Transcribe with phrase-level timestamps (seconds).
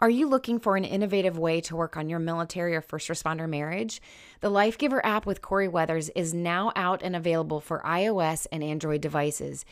[0.00, 3.48] Are you looking for an innovative way to work on your military or first responder
[3.48, 4.00] marriage?
[4.38, 8.62] The Life Giver app with Corie Weathers is now out and available for iOS and
[8.62, 9.64] Android devices.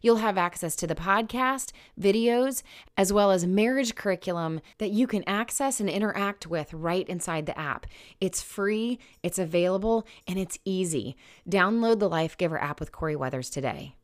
[0.00, 2.62] You'll have access to the podcast, videos,
[2.96, 7.58] as well as marriage curriculum that you can access and interact with right inside the
[7.58, 7.88] app.
[8.20, 11.16] It's free, it's available, and it's easy.
[11.50, 13.96] Download the Life Giver app with Corie Weathers today.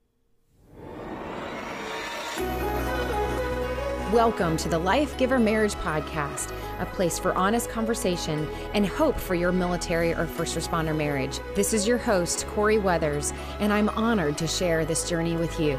[4.12, 9.34] Welcome to the Life Giver Marriage Podcast, a place for honest conversation and hope for
[9.34, 11.40] your military or first responder marriage.
[11.54, 15.76] This is your host, Corie Weathers, and I'm honored to share this journey with you.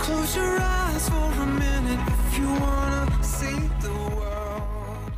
[0.00, 5.10] Close your eyes for a minute if you want to see the world.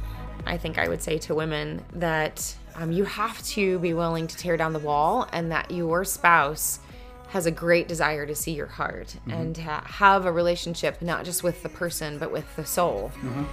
[0.47, 4.37] I think I would say to women that um, you have to be willing to
[4.37, 6.79] tear down the wall and that your spouse
[7.31, 9.31] has a great desire to see your heart mm-hmm.
[9.31, 13.13] and ha- have a relationship not just with the person but with the soul.
[13.23, 13.45] Mm-hmm.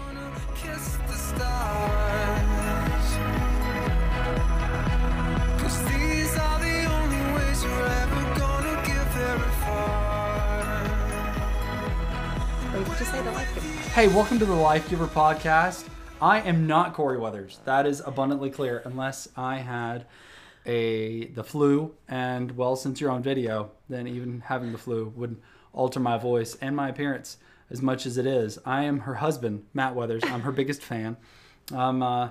[13.94, 15.88] Hey, welcome to the Life Giver podcast.
[16.20, 17.60] I am not Corie Weathers.
[17.66, 20.06] That is abundantly clear, unless I had
[20.68, 25.38] a the flu, and well, since you're on video, then even having the flu would
[25.74, 27.38] alter my voice and my appearance
[27.70, 28.60] as much as it is.
[28.66, 30.24] I am her husband, Matt Weathers.
[30.26, 31.18] I'm her biggest fan.
[31.74, 32.30] Um, uh,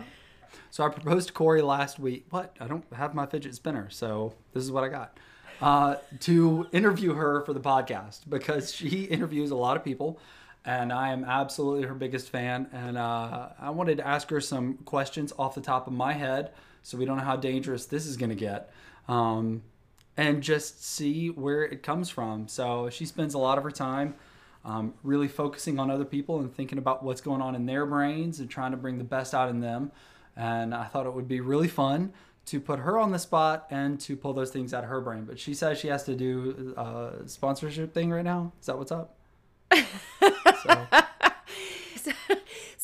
[0.70, 2.26] so I proposed to Corie last week.
[2.30, 2.56] What?
[2.60, 5.18] I don't have my fidget spinner, so this is what I got.
[5.60, 10.18] Uh, to interview her for the podcast because she interviews a lot of people,
[10.64, 12.68] and I am absolutely her biggest fan.
[12.72, 16.52] And uh, I wanted to ask her some questions off the top of my head
[16.86, 18.70] so we don't know how dangerous this is going to get.
[19.08, 19.62] Um,
[20.16, 22.46] and just see where it comes from.
[22.46, 24.14] So she spends a lot of her time
[24.64, 28.38] um, really focusing on other people and thinking about what's going on in their brains
[28.38, 29.90] and trying to bring the best out in them.
[30.36, 32.12] And I thought it would be really fun
[32.46, 35.24] to put her on the spot and to pull those things out of her brain.
[35.24, 38.52] But she says she has to do a sponsorship thing right now.
[38.60, 39.16] Is that what's up?
[39.74, 40.86] so.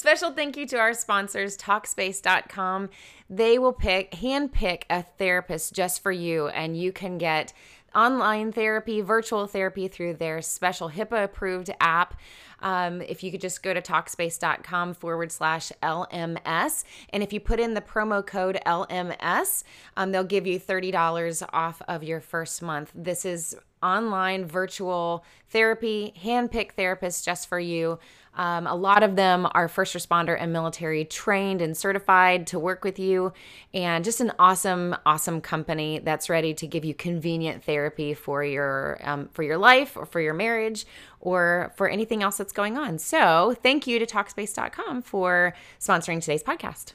[0.02, 2.90] Special thank you to our sponsors, Talkspace.com.
[3.32, 7.54] They will pick, hand pick a therapist just for you, and you can get
[7.94, 12.20] online therapy, virtual therapy through their special HIPAA approved app.
[12.60, 16.84] Um, if you could just go to Talkspace.com forward slash LMS.
[17.08, 19.64] And if you put in the promo code LMS,
[19.96, 22.92] um, they'll give you $30 off of your first month.
[22.94, 27.98] This is online virtual therapy, hand pick therapists just for you.
[28.34, 32.82] Um, a lot of them are first responder and military trained and certified to work
[32.82, 33.32] with you,
[33.74, 38.98] and just an awesome, awesome company that's ready to give you convenient therapy for your
[39.02, 40.86] um, for your life or for your marriage
[41.20, 42.98] or for anything else that's going on.
[42.98, 46.92] So, thank you to Talkspace.com for sponsoring today's podcast.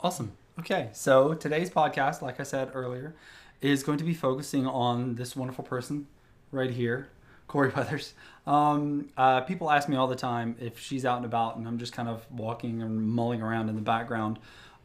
[0.00, 0.32] Awesome.
[0.58, 3.14] Okay, so today's podcast, like I said earlier,
[3.60, 6.06] is going to be focusing on this wonderful person
[6.50, 7.08] right here,
[7.46, 8.14] Corie Weathers.
[8.46, 11.78] Um, uh, people ask me all the time if she's out and about, and I'm
[11.78, 14.38] just kind of walking and mulling around in the background.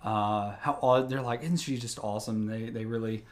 [0.03, 2.47] Uh, how they're like, isn't she just awesome?
[2.47, 3.23] They they really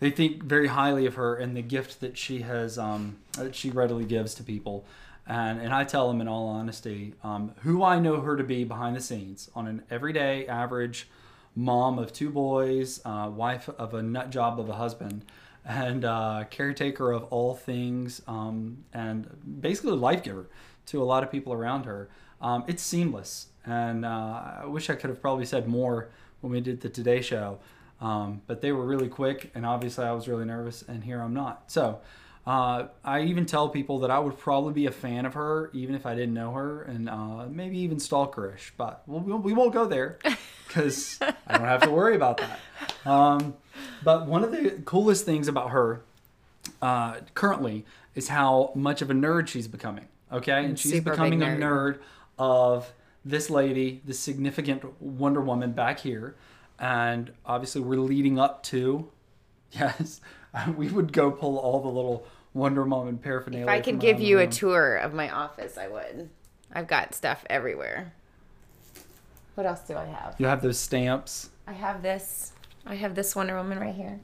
[0.00, 3.70] they think very highly of her and the gift that she has um, that she
[3.70, 4.84] readily gives to people.
[5.26, 8.64] And, and I tell them in all honesty um, who I know her to be
[8.64, 11.08] behind the scenes on an everyday average
[11.54, 15.24] mom of two boys, uh, wife of a nut job of a husband
[15.64, 19.28] and uh, caretaker of all things, um, and
[19.60, 20.48] basically life giver
[20.86, 22.08] to a lot of people around her.
[22.40, 26.10] Um, it's seamless, and uh, I wish I could have probably said more
[26.40, 27.58] when we did the Today Show,
[28.00, 31.34] um, but they were really quick, and obviously I was really nervous, and here I'm
[31.34, 31.64] not.
[31.70, 32.00] So.
[32.46, 35.94] Uh, I even tell people that I would probably be a fan of her even
[35.94, 38.70] if I didn't know her, and uh, maybe even stalkerish.
[38.78, 40.18] But we'll, we won't go there
[40.66, 42.58] because I don't have to worry about that.
[43.06, 43.54] Um,
[44.04, 46.02] but one of the coolest things about her
[46.82, 50.06] uh, currently is how much of a nerd she's becoming.
[50.32, 51.56] Okay, and she's Super becoming nerd.
[51.56, 51.98] a nerd
[52.38, 52.92] of
[53.24, 56.36] this lady, the significant Wonder Woman back here,
[56.78, 59.08] and obviously we're leading up to.
[59.72, 60.20] Yes,
[60.76, 63.66] we would go pull all the little Wonder Woman paraphernalia.
[63.66, 66.28] If I could give you a tour of my office, I would.
[66.72, 68.12] I've got stuff everywhere.
[69.54, 70.34] What else do I have?
[70.38, 71.50] You have those stamps.
[71.68, 72.50] I have this.
[72.86, 74.20] I have this Wonder Woman right here.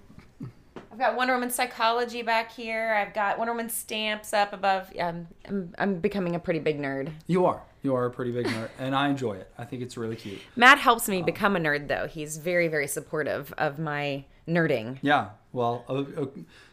[0.92, 2.94] I've got Wonder Woman psychology back here.
[2.94, 4.90] I've got Wonder Woman stamps up above.
[4.98, 7.10] Um, I'm, I'm becoming a pretty big nerd.
[7.26, 7.62] You are.
[7.82, 9.52] You are a pretty big nerd, and I enjoy it.
[9.58, 10.40] I think it's really cute.
[10.56, 12.06] Matt helps me um, become a nerd, though.
[12.06, 14.98] He's very, very supportive of my nerding.
[15.02, 15.30] Yeah.
[15.52, 16.26] Well, uh, uh,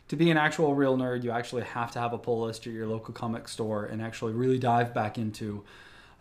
[0.07, 2.73] to be an actual real nerd, you actually have to have a pull list at
[2.73, 5.63] your local comic store and actually really dive back into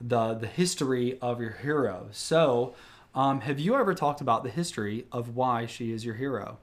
[0.01, 2.09] the the history of your hero.
[2.11, 2.75] So,
[3.15, 6.59] um, have you ever talked about the history of why she is your hero?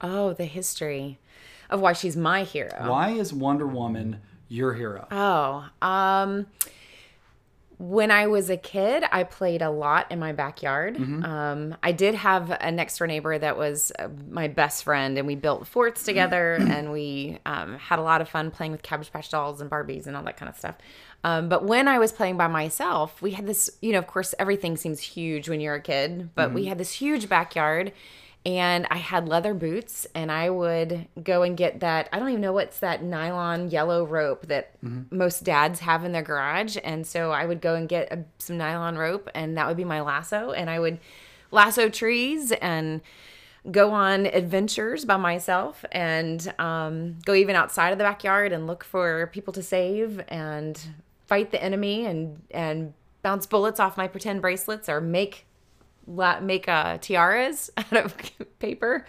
[0.00, 1.18] Oh, the history
[1.70, 2.88] of why she's my hero.
[2.88, 5.06] Why is Wonder Woman your hero?
[5.10, 6.46] Oh, um,
[7.78, 10.96] when I was a kid, I played a lot in my backyard.
[11.24, 15.26] Um, I did have a next door neighbor that was uh, my best friend, and
[15.26, 19.12] we built forts together, and we um, had a lot of fun playing with Cabbage
[19.12, 20.76] Patch dolls and Barbies and all that kind of stuff.
[21.24, 24.34] Um, but when I was playing by myself, we had this, you know, of course,
[24.38, 27.92] everything seems huge when you're a kid, but we had this huge backyard
[28.46, 32.08] and I had leather boots, and I would go and get that.
[32.12, 34.72] I don't even know what's that nylon yellow rope that
[35.10, 36.76] most dads have in their garage.
[36.84, 39.84] And so I would go and get a, some nylon rope, and that would be
[39.84, 40.52] my lasso.
[40.52, 40.98] And I would
[41.50, 43.00] lasso trees and
[43.70, 48.84] go on adventures by myself and um, go even outside of the backyard and look
[48.84, 50.78] for people to save and
[51.26, 52.92] fight the enemy and and
[53.22, 55.46] bounce bullets off my pretend bracelets or make
[56.42, 58.14] make uh, tiaras out of
[58.58, 59.06] paper.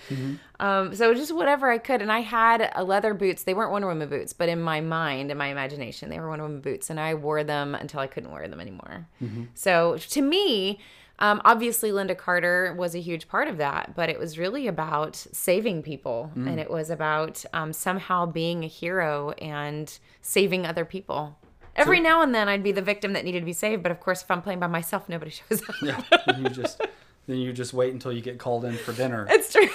[0.59, 2.01] Um, so just whatever I could.
[2.01, 3.43] And I had a leather boots.
[3.43, 6.43] They weren't Wonder Woman boots, but in my mind, in my imagination, they were Wonder
[6.45, 6.89] Woman boots.
[6.89, 9.07] And I wore them until I couldn't wear them anymore.
[9.53, 10.79] So to me,
[11.19, 15.15] um, obviously, Lynda Carter was a huge part of that, but it was really about
[15.15, 16.29] saving people.
[16.49, 21.37] And it was about um, somehow being a hero and saving other people.
[21.75, 23.99] Every now and then I'd be the victim that needed to be saved, but of
[23.99, 25.75] course, if I'm playing by myself, nobody shows up.
[25.81, 26.81] Yeah, then you just
[27.27, 29.27] then you just wait until you get called in for dinner.
[29.35, 29.69] It's true.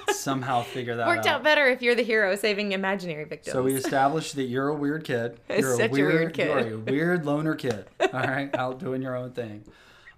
[0.12, 1.08] Somehow figure that out.
[1.08, 3.52] Worked out better if you're the hero saving imaginary victims.
[3.52, 5.38] So we established that you're a weird kid.
[5.48, 6.66] You're Such a weird kid.
[6.66, 7.86] You're a weird loner kid.
[8.00, 9.64] All right, out doing your own thing.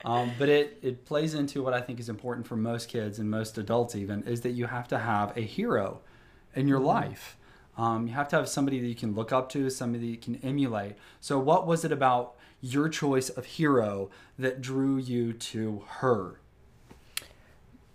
[0.05, 3.31] Um, but it it plays into what I think is important for most kids and
[3.31, 6.00] most adults even is that you have to have a hero
[6.55, 7.37] in your life.
[7.81, 10.37] Um, you have to have somebody that you can look up to, somebody you can
[10.43, 10.97] emulate.
[11.19, 16.41] So what was it about your choice of hero that drew you to her?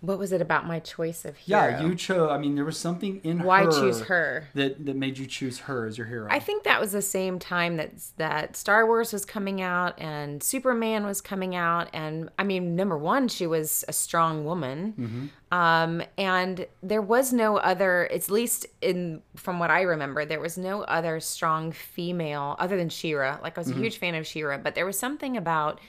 [0.00, 1.60] What was it about my choice of hero?
[1.60, 2.30] Yeah, you chose.
[2.30, 4.48] I mean, there was something in Why her choose her?
[4.54, 6.28] that that made you choose her as your hero.
[6.30, 10.42] I think that was the same time that that Star Wars was coming out and
[10.42, 16.02] Superman was coming out, and I mean, number one, she was a strong woman, um,
[16.18, 18.06] and there was no other.
[18.12, 22.88] At least in from what I remember, there was no other strong female other than
[22.88, 23.38] She-Ra.
[23.42, 25.80] Like I was a huge fan of She-Ra, but there was something about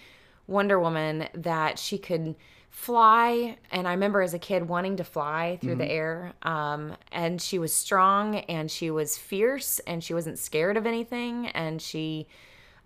[0.47, 2.35] Wonder Woman that she could
[2.69, 7.41] fly and i remember as a kid wanting to fly through the air um, and
[7.41, 12.27] she was strong and she was fierce and she wasn't scared of anything and she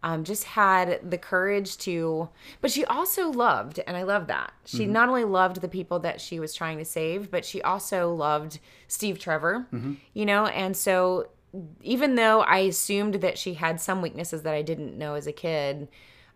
[0.02, 2.30] um, just had the courage to
[2.62, 4.54] but she also loved and i love that.
[4.66, 8.13] She not only loved the people that she was trying to save but she also
[8.13, 9.68] loved steve trevor
[10.13, 11.28] you know and so
[11.81, 15.34] even though i assumed that she had some weaknesses that i didn't know as a
[15.34, 15.90] kid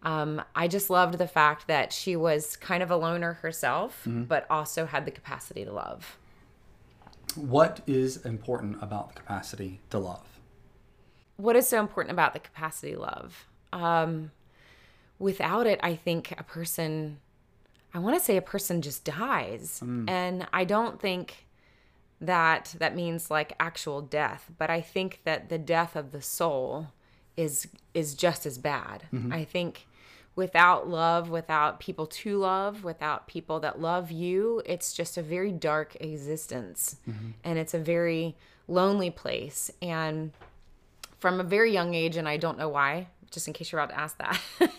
[0.05, 4.45] um, I just loved the fact that she was kind of a loner herself, but
[4.49, 6.17] also had the capacity to love.
[7.35, 10.39] what is important about the capacity to love?
[11.37, 13.45] What is so important about the capacity to love?
[13.73, 14.31] Um,
[15.19, 17.19] without it, I think a person,
[17.93, 19.81] I want to say a person just dies.
[20.07, 21.47] And I don't think
[22.21, 26.87] that that means like actual death, but I think that the death of the soul
[27.35, 29.03] is is just as bad.
[29.29, 29.87] I think
[30.35, 35.51] without love, without people to love, without people that love you, it's just a very
[35.51, 36.97] dark existence.
[37.07, 37.31] Mm-hmm.
[37.43, 38.35] And it's a very
[38.67, 39.71] lonely place.
[39.81, 40.31] And
[41.19, 43.93] from a very young age, and I don't know why, just in case you're about
[43.93, 44.41] to ask that,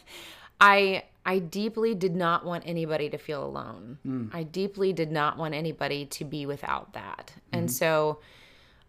[0.60, 3.98] I I deeply did not want anybody to feel alone.
[4.06, 4.30] Mm.
[4.32, 7.32] I deeply did not want anybody to be without that.
[7.50, 7.72] And mm-hmm.
[7.72, 8.20] so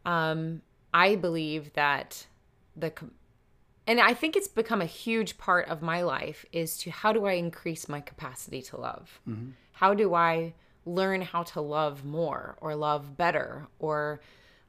[0.06, 0.62] um,
[0.94, 2.28] I believe that
[2.76, 2.94] the
[3.88, 7.26] and I think it's become a huge part of my life is to how do
[7.26, 9.20] I increase my capacity to love?
[9.28, 9.52] Mm-hmm.
[9.72, 10.54] How do I
[10.86, 14.20] learn how to love more or love better or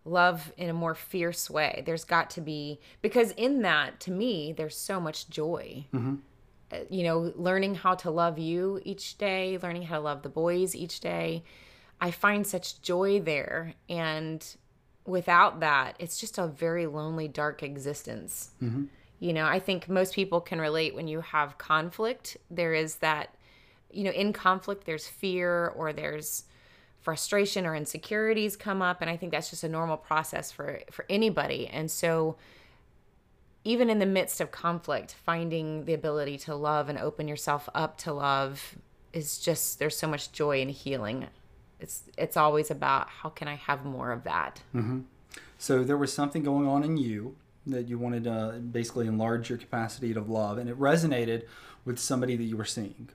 [0.04, 1.82] love in a more fierce way?
[1.84, 5.86] There's got to be, because in that, to me, there's so much joy.
[5.92, 6.14] Mm-hmm.
[6.72, 10.28] Uh, You know, learning how to love you each day, learning how to love the
[10.28, 11.42] boys each day.
[12.00, 13.74] I find such joy there.
[13.88, 14.46] And
[15.06, 18.50] without that, it's just a very lonely, dark existence.
[18.62, 18.84] Mm-hmm.
[19.20, 22.36] You know, I think most people can relate when you have conflict.
[22.50, 23.34] There is that,
[23.90, 26.44] you know, in conflict, there's fear or there's
[27.00, 29.00] frustration or insecurities come up.
[29.00, 31.66] And I think that's just a normal process for, for anybody.
[31.66, 32.36] And so,
[33.64, 37.98] even in the midst of conflict, finding the ability to love and open yourself up
[37.98, 38.76] to love
[39.12, 41.26] is just, there's so much joy and healing.
[41.80, 44.62] It's, it's always about how can I have more of that?
[44.74, 45.00] Mm-hmm.
[45.58, 47.36] So there was something going on in you
[47.70, 51.44] that you wanted to basically enlarge your capacity to love, and it resonated
[51.84, 53.08] with somebody that you were seeing.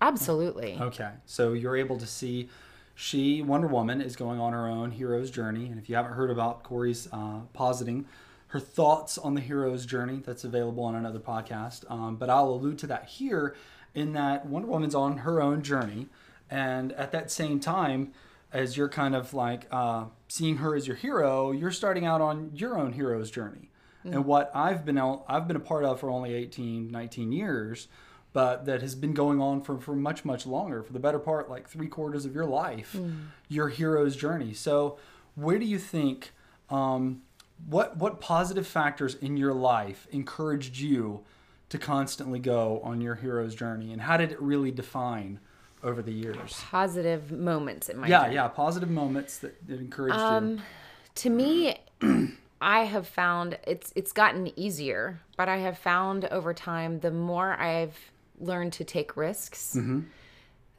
[0.00, 0.78] Absolutely.
[0.80, 2.48] Okay, so you're able to see
[2.94, 6.30] she Wonder Woman is going on her own hero's journey, and if you haven't heard
[6.30, 8.06] about Corie's uh, positing
[8.48, 11.90] her thoughts on the hero's journey, that's available on another podcast.
[11.90, 13.56] Um, but I'll allude to that here,
[13.94, 16.08] in that Wonder Woman's on her own journey,
[16.50, 18.12] and at that same time,
[18.52, 22.50] as you're kind of like uh, seeing her as your hero, you're starting out on
[22.54, 23.70] your own hero's journey.
[24.04, 24.14] Mm-hmm.
[24.14, 27.88] And what I've been out, I've been a part of for only 18, 19 years
[28.32, 31.50] but that has been going on for, for much, much longer, for the better part,
[31.50, 33.26] like three quarters of your life, mm.
[33.48, 34.54] your hero's journey.
[34.54, 34.98] So,
[35.34, 36.32] where do you think,
[36.70, 37.22] um,
[37.66, 41.24] what, what positive factors in your life encouraged you
[41.68, 43.92] to constantly go on your hero's journey?
[43.92, 45.38] And how did it really define
[45.82, 46.54] over the years?
[46.70, 48.34] Positive moments in my Yeah, journey.
[48.36, 50.60] yeah, positive moments that, that encouraged um, you.
[51.14, 51.76] To me,
[52.62, 57.54] I have found it's it's gotten easier, but I have found over time the more
[57.54, 57.98] I've
[58.38, 60.02] learned to take risks, mm-hmm.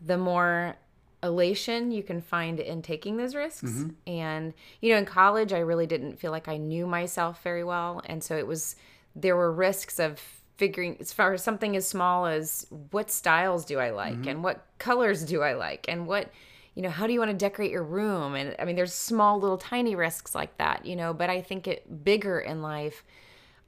[0.04, 0.76] the more
[1.22, 3.72] elation you can find in taking those risks.
[3.72, 3.90] Mm-hmm.
[4.08, 8.02] And, you know, in college, I really didn't feel like I knew myself very well.
[8.06, 8.76] And so it was,
[9.16, 10.20] there were risks of
[10.58, 14.28] figuring as far as something as small as what styles do I like mm-hmm.
[14.28, 16.30] and what colors do I like and what,
[16.76, 18.36] you know, how do you want to decorate your room?
[18.36, 21.68] And I mean, there's small little tiny risks like that, you know, but I think
[21.68, 23.04] it bigger in life.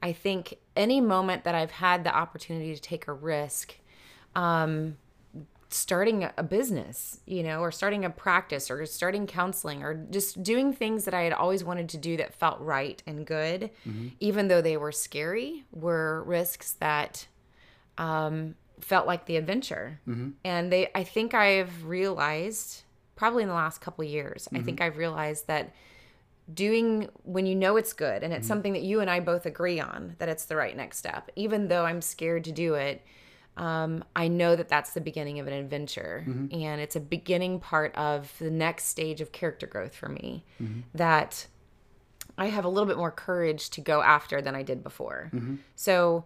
[0.02, 3.76] I think any moment that I've had the opportunity to take a risk
[4.36, 4.98] um,
[5.70, 10.74] starting a business, you know, or starting a practice or starting counseling or just doing
[10.74, 14.10] things that I had always wanted to do that felt right and good, mm-hmm.
[14.20, 17.28] even though they were scary, were risks that
[17.98, 20.00] um, felt like the adventure.
[20.08, 20.30] Mm-hmm.
[20.44, 22.84] And they, I think I've realized
[23.16, 24.58] probably in the last couple years, mm-hmm.
[24.58, 25.74] I think I've realized that
[26.54, 28.48] doing when you know it's good and it's mm-hmm.
[28.48, 31.68] something that you and I both agree on that it's the right next step, even
[31.68, 33.04] though I'm scared to do it
[33.58, 36.54] um, I know that that's the beginning of an adventure, mm-hmm.
[36.54, 40.44] and it's a beginning part of the next stage of character growth for me.
[40.62, 40.82] Mm-hmm.
[40.94, 41.48] That
[42.38, 45.32] I have a little bit more courage to go after than I did before.
[45.34, 45.56] Mm-hmm.
[45.76, 46.26] So,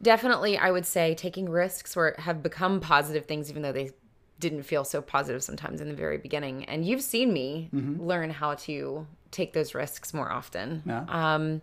[0.00, 3.90] definitely, I would say taking risks where have become positive things, even though they
[4.42, 6.64] didn't feel so positive sometimes in the very beginning.
[6.64, 8.02] And you've seen me mm-hmm.
[8.02, 10.82] learn how to take those risks more often.
[10.84, 11.04] Yeah.
[11.08, 11.62] Um,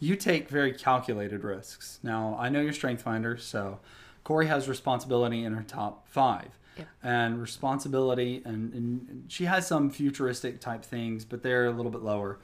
[0.00, 2.00] you take very calculated risks.
[2.02, 3.78] Now, I know you're strength finder, so
[4.24, 6.48] Corie has responsibility in her top five.
[6.78, 6.88] Yep.
[7.02, 12.00] And responsibility, and, and, she has some futuristic type things, but they're a little bit
[12.00, 12.38] lower.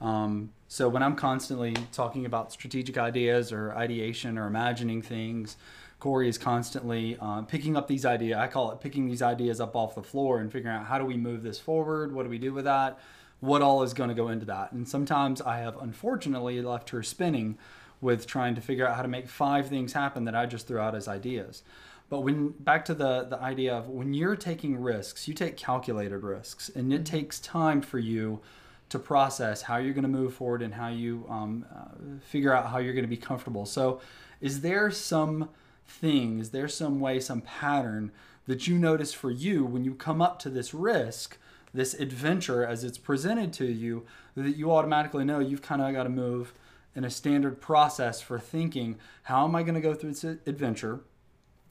[0.00, 5.56] Um, so when I'm constantly talking about strategic ideas or ideation or imagining things,
[6.02, 8.36] Corie is constantly uh, picking up these ideas.
[8.36, 11.04] I call it picking these ideas up off the floor and figuring out how do
[11.04, 12.12] we move this forward?
[12.12, 12.98] What do we do with that?
[13.38, 14.72] What all is going to go into that?
[14.72, 17.56] And sometimes I have unfortunately left her spinning
[18.00, 20.80] with trying to figure out how to make five things happen that I just threw
[20.80, 21.62] out as ideas.
[22.10, 26.24] But when back to the the idea of when you're taking risks, you take calculated
[26.24, 27.04] risks, and it mm-hmm.
[27.04, 28.40] takes time for you
[28.88, 32.70] to process how you're going to move forward and how you um, uh, figure out
[32.70, 33.64] how you're going to be comfortable.
[33.64, 34.00] So,
[34.40, 35.48] is there some
[35.92, 36.38] thing?
[36.38, 38.10] Is there some way, some pattern
[38.46, 41.38] that you notice for you when you come up to this risk,
[41.72, 46.04] this adventure as it's presented to you, that you automatically know you've kind of got
[46.04, 46.52] to move
[46.94, 51.00] in a standard process for thinking how am I going to go through this adventure?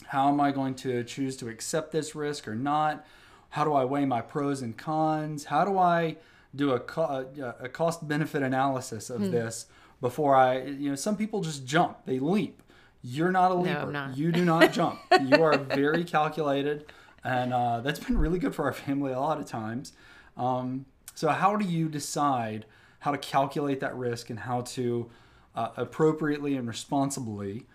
[0.07, 3.05] How am I going to choose to accept this risk or not?
[3.49, 5.45] How do I weigh my pros and cons?
[5.45, 6.17] How do I
[6.55, 7.27] do a, co-
[7.59, 9.31] a cost benefit analysis of hmm.
[9.31, 9.67] this
[9.99, 12.61] before I, you know, some people just jump, they leap.
[13.03, 13.73] You're not a leaper.
[13.73, 14.17] No, I'm not.
[14.17, 14.99] You do not jump.
[15.21, 16.85] You are very calculated.
[17.23, 19.93] And uh, that's been really good for our family a lot of times.
[20.37, 22.65] Um, so, how do you decide?
[23.01, 25.09] how to calculate that risk and how to
[25.55, 27.65] uh, appropriately and responsibly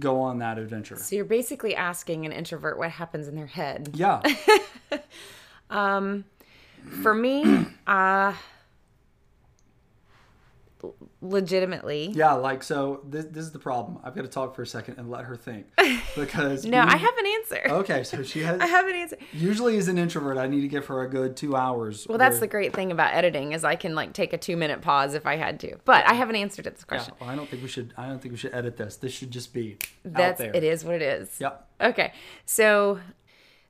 [0.00, 0.96] go on that adventure.
[0.96, 3.90] So you're basically asking an introvert what happens in their head.
[3.94, 4.20] Yeah.
[5.70, 6.24] um,
[7.02, 8.34] for me, uh,
[11.20, 12.12] legitimately.
[12.14, 13.00] Yeah, like so.
[13.08, 13.98] This, this is the problem.
[14.02, 15.66] I've got to talk for a second and let her think
[16.16, 17.62] because no, I have an answer.
[17.66, 18.60] Okay, so she has.
[18.62, 19.16] I have an answer.
[19.32, 22.06] Usually, as an introvert, I need to give her a good two hours.
[22.08, 24.80] Well, that's the great thing about editing is I can like take a two minute
[24.80, 25.76] pause if I had to.
[25.84, 27.14] But I have an answer to this question.
[27.18, 27.94] Yeah, well, I don't think we should.
[27.96, 28.96] I don't think we should edit this.
[28.96, 29.78] This should just be.
[30.04, 30.64] That's it.
[30.64, 31.40] Is what it is.
[31.40, 31.68] Yep.
[31.80, 32.12] Okay,
[32.46, 33.00] so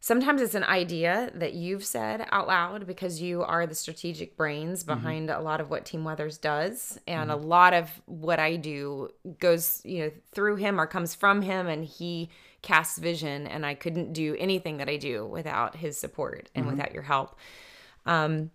[0.05, 4.85] sometimes it's an idea that you've said out loud because you are the strategic brains
[4.85, 4.95] mm-hmm.
[4.95, 5.41] behind mm-hmm.
[5.41, 6.99] a lot of what Team Weathers does.
[7.07, 7.43] And mm-hmm.
[7.43, 9.09] a lot of what I do
[9.39, 12.29] goes, you know, through him or comes from him and he
[12.61, 16.77] casts vision and I couldn't do anything that I do without his support and mm-hmm.
[16.77, 17.39] without your help.
[18.05, 18.51] Um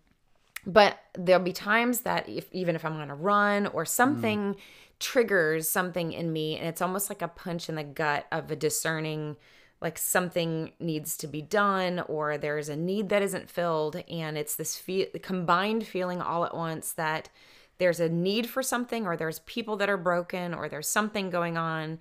[0.67, 4.55] but there'll be times that if even if I'm on a run or something
[4.99, 8.55] triggers something in me and it's almost like a punch in the gut of a
[8.55, 9.35] discerning
[9.81, 14.55] like something needs to be done or there's a need that isn't filled and it's
[14.55, 17.29] this fe- combined feeling all at once that
[17.77, 21.57] there's a need for something or there's people that are broken or there's something going
[21.57, 21.97] on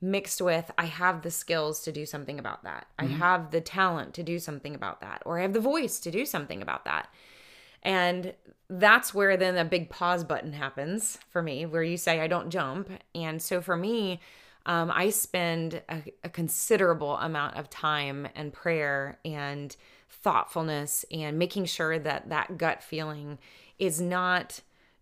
[0.00, 2.86] mixed with I have the skills to do something about that.
[2.98, 3.14] Mm-hmm.
[3.14, 6.10] I have the talent to do something about that or I have the voice to
[6.10, 7.08] do something about that.
[7.82, 8.34] And
[8.68, 12.48] that's where then a big pause button happens for me, where you say, I don't
[12.48, 12.90] jump.
[13.14, 14.20] And so for me,
[14.66, 19.74] um, I spend a, a considerable amount of time and prayer and
[20.08, 23.38] thoughtfulness and making sure that that gut feeling
[23.78, 24.60] is not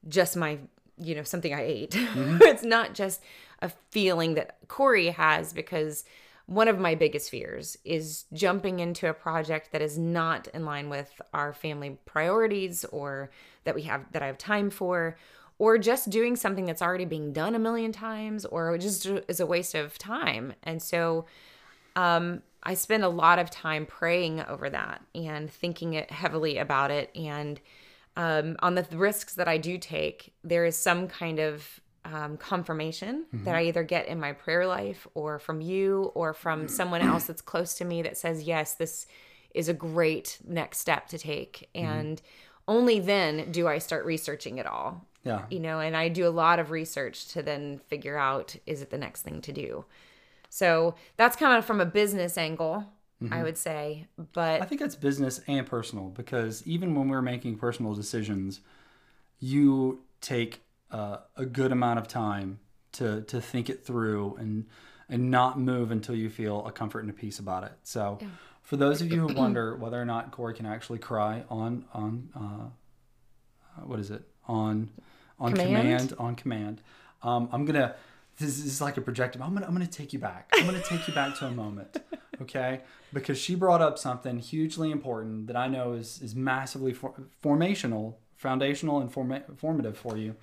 [0.09, 0.59] just my,
[0.99, 1.91] you know, something I ate.
[1.91, 2.39] Mm-hmm.
[2.43, 3.21] it's not just
[3.61, 6.05] a feeling that Corie has because
[6.47, 10.89] one of my biggest fears is jumping into a project that is not in line
[10.89, 13.31] with our family priorities or
[13.65, 15.17] that we have that I have time for
[15.61, 19.47] or just doing something that's already being done a million times or just is a
[19.47, 20.55] waste of time.
[20.63, 21.27] And so
[21.95, 26.91] um, I spend a lot of time praying over that and thinking it heavily about
[26.91, 27.61] it and
[28.17, 33.27] um, on the risks that I do take, there is some kind of um, confirmation
[33.33, 33.45] mm-hmm.
[33.45, 37.25] that I either get in my prayer life or from you or from someone else
[37.25, 39.07] that's close to me that says, yes, this
[39.55, 41.69] is a great next step to take.
[41.75, 41.87] Mm-hmm.
[41.87, 42.23] And
[42.67, 45.07] only then do I start researching it all.
[45.25, 45.45] Yeah.
[45.51, 48.91] You know, and I do a lot of research to then figure out is it
[48.91, 49.85] the next thing to do.
[50.49, 52.85] So that's kind of from a business angle,
[53.23, 53.33] mm-hmm.
[53.33, 54.07] I would say.
[54.33, 58.61] But I think it's business and personal because even when we're making personal decisions,
[59.39, 62.59] you take uh, a good amount of time
[62.93, 64.67] to to think it through and
[65.09, 67.73] and not move until you feel a comfort and a peace about it.
[67.83, 68.29] So, yeah.
[68.63, 72.29] for those of you who wonder whether or not Corie can actually cry on on
[72.35, 74.91] uh, uh what is it on
[75.41, 76.83] on command, command on command,
[77.23, 77.95] um, I'm gonna.
[78.39, 79.43] This is like a projective.
[79.43, 80.51] I'm gonna I'm gonna take you back.
[80.55, 81.97] I'm gonna take you back to a moment,
[82.43, 82.81] okay?
[83.13, 88.15] Because she brought up something hugely important that I know is is massively for, formational,
[88.37, 90.37] foundational, and forma- formative for you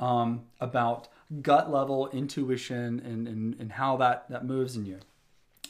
[0.00, 1.08] um, about
[1.42, 4.98] gut level intuition and, and, and how that, that moves in you.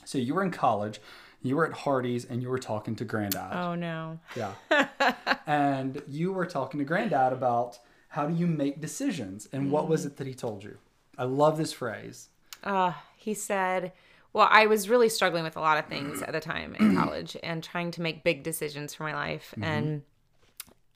[0.04, 1.00] So you were in college,
[1.42, 3.52] you were at Hardee's, and you were talking to Granddad.
[3.52, 4.18] Oh no.
[4.36, 4.54] Yeah.
[5.46, 7.78] and you were talking to Granddad about
[8.10, 9.70] how do you make decisions, and mm.
[9.70, 10.08] what was mm.
[10.08, 10.78] it that he told you?
[11.16, 12.28] I love this phrase.
[12.62, 13.92] Uh, he said,
[14.32, 17.36] well, I was really struggling with a lot of things at the time in college
[17.42, 19.52] and trying to make big decisions for my life.
[19.52, 19.64] Mm-hmm.
[19.64, 20.02] And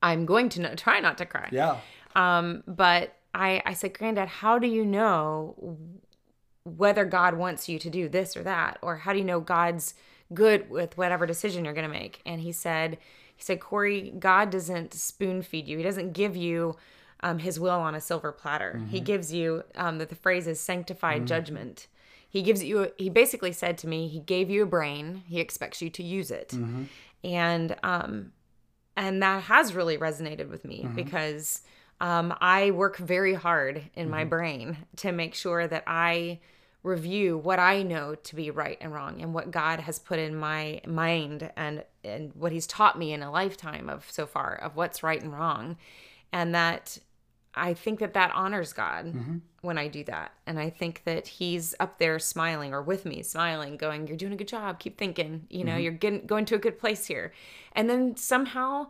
[0.02, 1.48] I'm going to no- try not to cry.
[1.50, 1.78] Yeah.
[2.14, 5.78] Um, but I, I said, Granddad, how do you know
[6.64, 8.78] whether God wants you to do this or that?
[8.82, 9.94] Or how do you know God's
[10.32, 12.22] good with whatever decision you're going to make?
[12.24, 12.98] And he said,
[13.36, 15.76] he said, Corie, God doesn't spoon feed you.
[15.76, 16.76] He doesn't give you
[17.24, 18.74] um, his will on a silver platter.
[18.76, 18.88] Mm-hmm.
[18.88, 21.26] He gives you, um, the, the phrase is sanctified mm-hmm.
[21.26, 21.88] judgment.
[22.28, 25.22] He gives you, he basically said to me, he gave you a brain.
[25.26, 26.50] He expects you to use it.
[26.50, 26.84] Mm-hmm.
[27.24, 28.32] And, um,
[28.94, 30.94] and that has really resonated with me mm-hmm.
[30.94, 31.62] because
[32.00, 34.10] um, I work very hard in mm-hmm.
[34.10, 36.40] my brain to make sure that I
[36.82, 40.36] review what I know to be right and wrong and what God has put in
[40.36, 44.76] my mind and and what he's taught me in a lifetime of so far of
[44.76, 45.78] what's right and wrong
[46.30, 46.98] and that
[47.56, 49.36] I think that that honors God mm-hmm.
[49.62, 53.22] when I do that and I think that he's up there smiling or with me
[53.22, 55.80] smiling going you're doing a good job keep thinking you know mm-hmm.
[55.80, 57.32] you're getting going to a good place here
[57.72, 58.86] and then somehow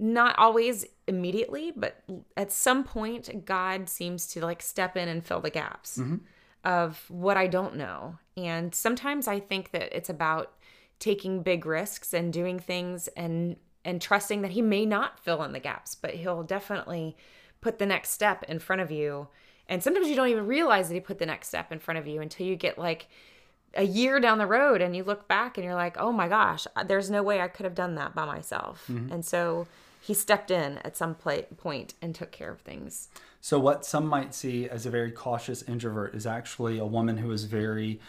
[0.00, 2.02] not always immediately, but
[2.36, 6.16] at some point, God seems to like step in and fill the gaps mm-hmm.
[6.64, 8.18] of what I don't know.
[8.36, 10.54] And sometimes I think that it's about
[10.98, 15.52] taking big risks and doing things and and trusting that he may not fill in
[15.52, 17.16] the gaps, but he'll definitely
[17.60, 19.28] put the next step in front of you.
[19.68, 22.06] And sometimes you don't even realize that he put the next step in front of
[22.06, 23.08] you until you get like
[23.74, 26.66] a year down the road and you look back and you're like, "Oh my gosh,
[26.86, 29.12] there's no way I could have done that by myself." Mm-hmm.
[29.12, 29.68] And so
[30.00, 33.08] he stepped in at some point and took care of things.
[33.40, 37.30] So, what some might see as a very cautious introvert is actually a woman who
[37.30, 38.00] is very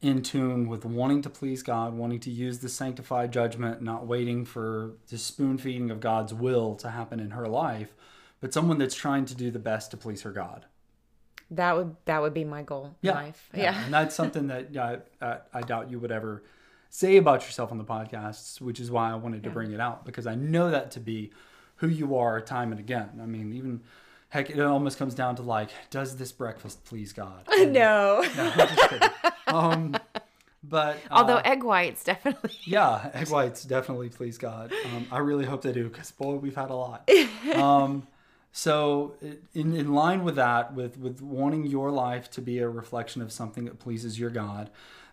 [0.00, 4.44] in tune with wanting to please God, wanting to use the sanctified judgment, not waiting
[4.44, 7.94] for the spoon feeding of God's will to happen in her life,
[8.42, 10.66] but someone that's trying to do the best to please her God.
[11.50, 13.48] That would that would be my goal yeah, life.
[13.54, 13.62] Yeah.
[13.62, 13.84] yeah.
[13.84, 14.76] and that's something that
[15.22, 16.42] I, I doubt you would ever
[16.90, 19.54] say about yourself on the podcasts, which is why I wanted to yeah.
[19.54, 21.30] bring it out because I know that to be
[21.76, 23.20] who you are time and again.
[23.22, 23.80] I mean, even
[24.28, 27.46] heck, it almost comes down to like, does this breakfast please God?
[27.58, 28.24] No.
[28.36, 28.68] no
[29.46, 29.96] um,
[30.64, 34.72] but uh, although egg whites definitely, yeah, egg whites definitely please God.
[34.94, 37.08] Um, I really hope they do because boy, we've had a lot.
[37.54, 38.06] Um,
[38.54, 39.14] So,
[39.54, 43.32] in, in line with that, with, with wanting your life to be a reflection of
[43.32, 44.68] something that pleases your God,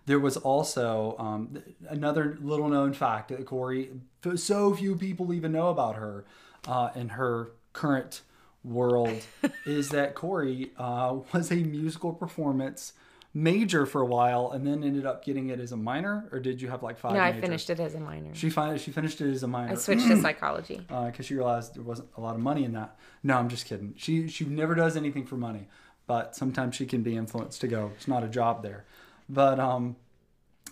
[0.05, 3.91] there was also um, another little known fact that Corie,
[4.35, 6.25] so few people even know about her
[6.67, 8.21] uh, in her current
[8.63, 9.21] world,
[9.65, 12.93] is that Corie uh, was a musical performance
[13.33, 16.59] major for a while and then ended up getting it as a minor or did
[16.61, 18.33] you have like five No, I finished it as a minor.
[18.33, 20.81] she fin- she finished it as a minor I switched to psychology.
[20.87, 22.97] because she realized there wasn't a lot of money in that.
[23.23, 23.93] No, I'm just kidding.
[23.97, 25.67] She she never does anything for money,
[26.07, 27.91] but sometimes she can be influenced to go.
[27.97, 28.85] It's not a job there,
[29.29, 29.95] but um,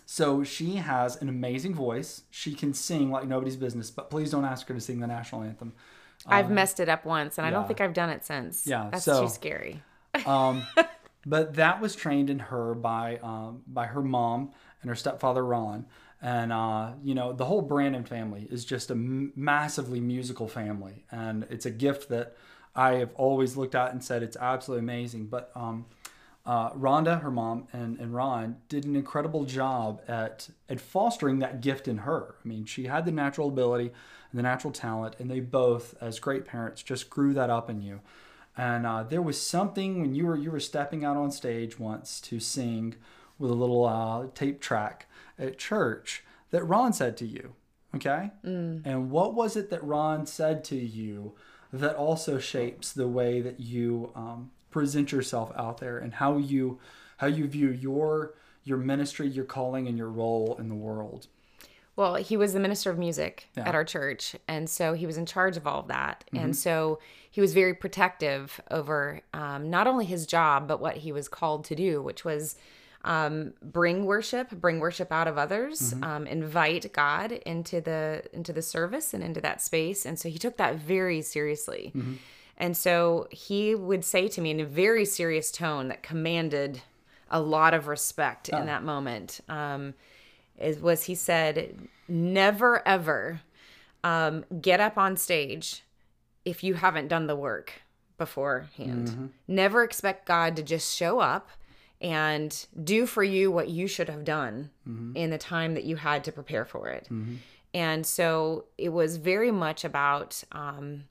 [0.06, 2.24] so she has an amazing voice.
[2.32, 3.91] She can sing like nobody's business.
[3.91, 5.74] But please don't ask her to sing the national anthem.
[6.26, 8.65] I've messed it up once, and I don't think I've done it since.
[8.65, 9.84] Yeah, that's so- too scary.
[10.26, 10.63] Um,
[11.28, 15.86] but that was trained in her by um, by her mom and her stepfather Ron.
[16.22, 21.06] And uh, you know the whole Brandon family is just a m- massively musical family,
[21.12, 22.36] and it's a gift that
[22.76, 25.28] I have always looked at and said it's absolutely amazing.
[25.28, 25.86] But um,
[26.46, 31.60] uh, Rhonda, her mom, and, and Ron did an incredible job at at fostering that
[31.60, 32.36] gift in her.
[32.44, 33.92] I mean, she had the natural ability
[34.32, 37.82] and the natural talent, and they both, as great parents, just grew that up in
[37.82, 38.00] you.
[38.58, 42.20] And uh, there was something when you were you were stepping out on stage once
[42.22, 42.96] to sing
[43.38, 45.06] with a little uh, tape track
[45.38, 47.54] at church that Ron said to you.
[47.96, 48.32] Okay,
[48.84, 51.36] and what was it that Ron said to you
[51.72, 56.80] that also shapes the way that you um, present yourself out there and how you
[57.17, 61.28] how you view your your ministry, your calling, and your role in the world?
[61.98, 63.68] Well, he was the minister of music Yeah.
[63.68, 66.24] at our church, and so he was in charge of all of that.
[66.34, 66.44] Mm-hmm.
[66.46, 71.12] And so he was very protective over um, not only his job, but what he
[71.12, 72.56] was called to do, which was
[73.04, 76.04] um, bring worship, bring worship out of others, Mm-hmm.
[76.04, 80.06] um, invite God into the into the service and into that space.
[80.06, 81.92] And so he took that very seriously.
[81.96, 82.14] Mm-hmm.
[82.60, 86.82] And so he would say to me in a very serious tone that commanded
[87.30, 89.42] a lot of respect in that moment.
[89.48, 89.94] Um,
[90.58, 93.41] is was he said, never ever
[94.04, 95.84] um, get up on stage
[96.46, 97.82] if you haven't done the work
[98.17, 99.32] beforehand.
[99.48, 101.50] Never expect God to just show up
[102.00, 104.70] and do for you what you should have done
[105.15, 107.08] in the time that you had to prepare for it.
[107.74, 111.04] And so it was very much about um,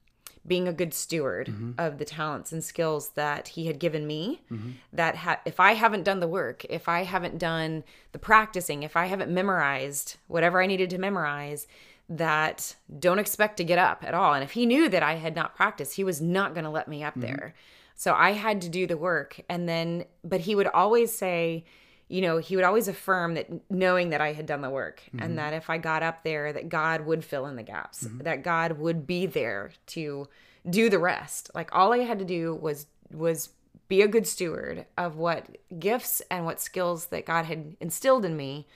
[0.47, 1.73] being a good steward mm-hmm.
[1.79, 4.43] of the talents and skills that he had given me.
[4.51, 4.71] Mm-hmm.
[4.93, 8.97] That ha- if I haven't done the work, if I haven't done the practicing, if
[8.97, 11.67] I haven't memorized whatever I needed to memorize,
[12.09, 14.35] that don't expect to get up at all.
[14.35, 16.89] And if he knew that I had not practiced, he was not going to let
[16.89, 17.23] me up mm-hmm.
[17.23, 17.55] there.
[17.97, 19.41] So I had to do the work.
[19.49, 21.65] And then, but he would always say,
[22.09, 25.21] you know, he would always affirm that knowing that I had done the work and
[25.21, 25.35] mm-hmm.
[25.37, 28.19] that if I got up there, that God would fill in the gaps, mm-hmm.
[28.19, 30.29] that God would be there to
[30.69, 31.51] do the rest.
[31.55, 33.51] Like all I had to do was, was
[33.89, 38.37] be a good steward of what gifts and what skills that God had instilled in
[38.37, 38.67] me.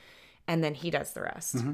[0.48, 1.56] And then he does the rest.
[1.56, 1.72] Mm-hmm.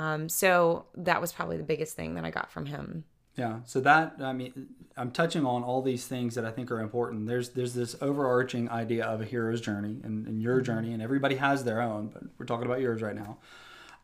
[0.00, 3.04] Um, so that was probably the biggest thing that I got from him.
[3.36, 3.60] Yeah.
[3.64, 7.26] So that I mean, I'm touching on all these things that I think are important.
[7.26, 11.36] There's there's this overarching idea of a hero's journey and, and your journey, and everybody
[11.36, 13.38] has their own, but we're talking about yours right now.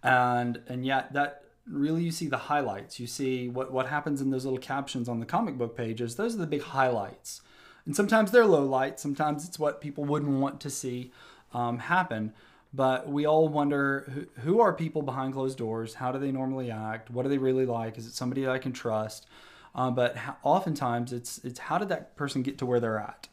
[0.03, 2.99] And and yet that really you see the highlights.
[2.99, 6.17] You see what what happens in those little captions on the comic book pages.
[6.17, 7.43] Those are the big highlights.
[7.85, 9.01] And sometimes they're low light.
[9.01, 11.11] Sometimes it's what people wouldn't want to see
[11.55, 12.35] um, happen.
[12.73, 15.95] But we all wonder who, who are people behind closed doors?
[15.95, 17.11] How do they normally act?
[17.11, 17.97] What are they really like?
[17.97, 19.27] Is it somebody that I can trust?
[19.75, 23.29] Um, but oftentimes it's it's how did that person get to where they're at,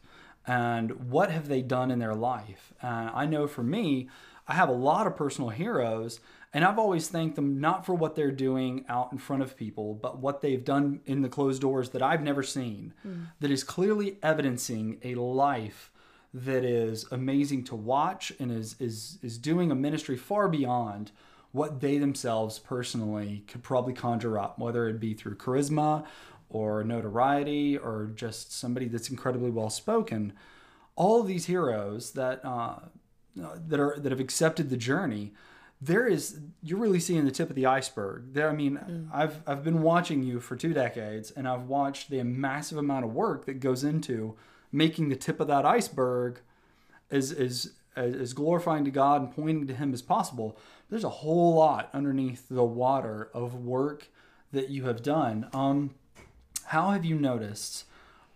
[0.46, 2.72] and what have they done in their life?
[2.80, 4.08] And I know for me,
[4.46, 6.20] I have a lot of personal heroes,
[6.54, 9.94] and I've always thanked them not for what they're doing out in front of people,
[9.94, 12.94] but what they've done in the closed doors that I've never seen,
[13.40, 15.90] that is clearly evidencing a life
[16.34, 21.10] that is amazing to watch and is is is doing a ministry far beyond
[21.52, 26.04] what they themselves personally could probably conjure up, whether it be through charisma
[26.50, 30.32] or notoriety or just somebody that's incredibly well spoken.
[30.94, 32.76] All of these heroes that uh,
[33.36, 35.32] that are that have accepted the journey,
[35.80, 38.32] there is you're really seeing the tip of the iceberg.
[38.34, 42.22] There, I mean, I've I've been watching you for two decades, and I've watched the
[42.22, 44.36] massive amount of work that goes into
[44.76, 46.40] making the tip of that iceberg
[47.10, 50.58] as as as glorifying to God and pointing to Him as possible.
[50.90, 54.08] There's a whole lot underneath the water of work
[54.52, 55.48] that you have done.
[55.54, 55.94] Um,
[56.66, 57.86] how have you noticed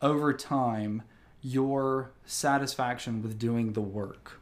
[0.00, 1.03] over time
[1.42, 4.40] your satisfaction with doing the work?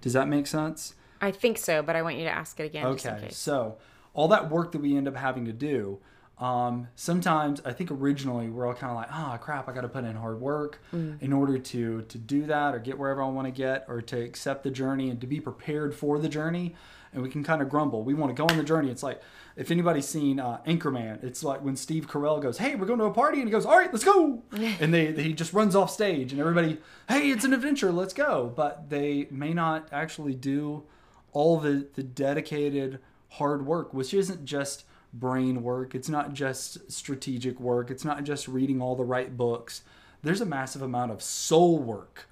[0.00, 0.94] Does that make sense?
[1.20, 2.86] I think so, but I want you to ask it again.
[2.86, 3.76] Okay, so
[4.14, 5.98] all that work that we end up having to do,
[6.40, 9.88] um, sometimes I think originally we're all kind of like, ah, crap, I got to
[9.88, 10.80] put in hard work
[11.20, 14.20] in order to to do that or get wherever I want to get or to
[14.22, 16.74] accept the journey and to be prepared for the journey.
[17.12, 18.04] And we can kind of grumble.
[18.04, 18.88] We want to go on the journey.
[18.90, 19.20] It's like
[19.56, 23.06] if anybody's seen uh, Anchorman, it's like when Steve Carell goes, "Hey, we're going to
[23.06, 25.90] a party," and he goes, "All right, let's go," and they he just runs off
[25.90, 30.84] stage, and everybody, "Hey, it's an adventure, let's go." But they may not actually do
[31.32, 33.00] all the the dedicated
[33.32, 35.94] hard work, which isn't just brain work.
[35.94, 37.90] It's not just strategic work.
[37.90, 39.82] It's not just reading all the right books.
[40.22, 42.26] There's a massive amount of soul work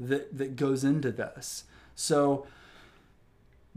[0.00, 1.64] that that goes into this.
[1.94, 2.46] So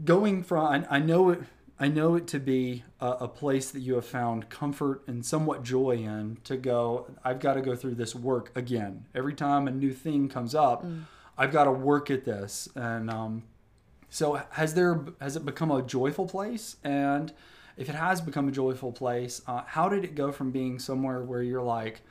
[0.04, 1.40] going from I, I know it
[1.80, 5.62] I know it to be a, a place that you have found comfort and somewhat
[5.62, 9.70] joy in to go I've got to go through this work again every time a
[9.70, 10.84] new thing comes up
[11.36, 13.44] I've got to work at this and um,
[14.10, 17.32] so has there has it become a joyful place and
[17.78, 21.22] if it has become a joyful place uh, how did it go from being somewhere
[21.22, 22.02] where you're like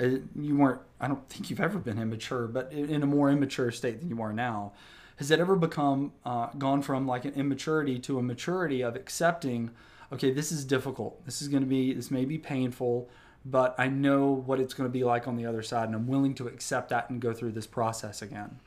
[0.00, 3.70] uh, you weren't I don't think you've ever been immature but in a more immature
[3.70, 4.72] state than you are now?
[5.16, 9.70] Has it ever become uh, gone from like an immaturity to a maturity of accepting
[10.12, 13.08] okay this is difficult this is going to be this may be painful
[13.44, 16.06] but i know what it's going to be like on the other side and i'm
[16.06, 18.58] willing to accept that and go through this process again?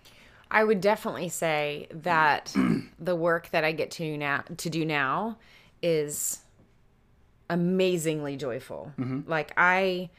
[0.49, 2.55] I would definitely say that
[2.99, 5.37] the work that I get to now to do now
[5.83, 6.39] is
[7.49, 8.93] amazingly joyful.
[9.27, 10.09] Like I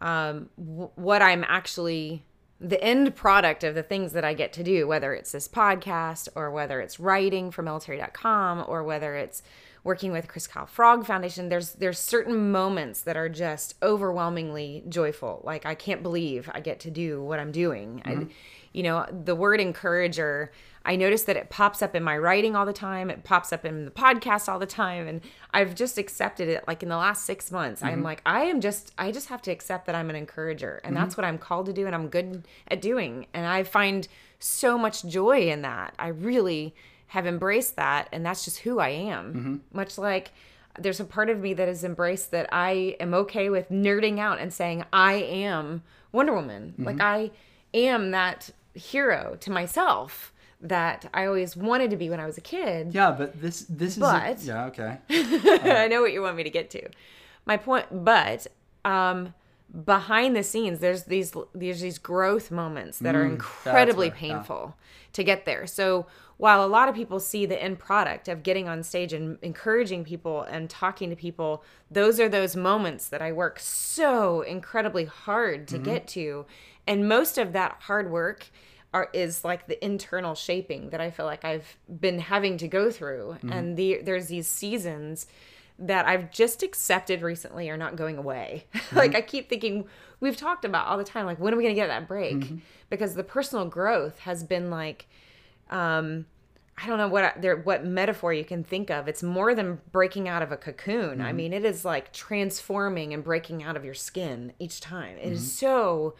[0.00, 2.24] um w- what I'm actually
[2.60, 6.28] the end product of the things that I get to do, whether it's this podcast
[6.34, 9.42] or whether it's writing for military.com or whether it's
[9.82, 15.42] working with Chris Kyle Frog Foundation, there's there's certain moments that are just overwhelmingly joyful.
[15.44, 18.00] Like I can't believe I get to do what I'm doing.
[18.04, 18.26] I,
[18.74, 20.52] you know, the word encourager,
[20.84, 23.08] I notice that it pops up in my writing all the time.
[23.08, 25.06] It pops up in the podcast all the time.
[25.06, 27.82] And I've just accepted it like in the last six months.
[27.82, 28.02] I'm mm-hmm.
[28.02, 30.80] like, I am just, I just have to accept that I'm an encourager.
[30.84, 31.02] And mm-hmm.
[31.02, 33.28] that's what I'm called to do and I'm good at doing.
[33.32, 34.06] And I find
[34.40, 35.94] so much joy in that.
[35.98, 36.74] I really
[37.06, 38.08] have embraced that.
[38.12, 39.34] And that's just who I am.
[39.34, 39.56] Mm-hmm.
[39.72, 40.32] Much like,
[40.78, 44.40] there's a part of me that has embraced that I am okay with nerding out
[44.40, 46.74] and saying I am Wonder Woman.
[46.76, 47.30] Like I
[47.72, 52.40] am that hero to myself that I always wanted to be when I was a
[52.40, 52.94] kid.
[52.94, 56.50] yeah but this this is But- yeah okay I know what you want me to
[56.50, 56.88] get to.
[57.46, 58.46] My point, but
[58.86, 59.34] um,
[59.84, 64.34] behind the scenes, there's these there's these growth moments that are incredibly where- yeah.
[64.36, 64.76] painful
[65.12, 65.66] to get there.
[65.66, 66.06] So
[66.36, 70.04] while a lot of people see the end product of getting on stage and encouraging
[70.04, 75.68] people and talking to people, those are those moments that I work so incredibly hard
[75.68, 76.44] to get to,
[76.86, 78.46] and most of that hard work.
[78.92, 82.92] Are, is like the internal shaping that I feel like I've been having to go
[82.92, 83.50] through, mm-hmm.
[83.50, 85.26] and the there's these seasons
[85.78, 88.66] that I've just accepted recently are not going away.
[88.74, 88.96] Mm-hmm.
[88.96, 89.86] like I keep thinking
[90.20, 92.36] we've talked about all the time like when are we going to get that break?
[92.36, 92.56] Mm-hmm.
[92.90, 95.06] Because the personal growth has been like
[95.70, 96.26] um
[96.76, 99.08] I don't know what I- there what metaphor you can think of.
[99.08, 101.20] It's more than breaking out of a cocoon.
[101.20, 105.16] I mean, it is like transforming and breaking out of your skin each time.
[105.16, 106.14] It is so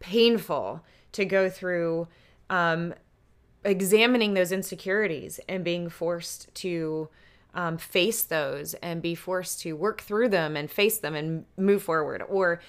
[0.00, 2.08] painful to go through
[2.48, 2.92] um
[3.64, 7.08] examining those insecurities and being forced to
[7.54, 11.82] um, face those and be forced to work through them and face them and move
[11.82, 12.60] forward or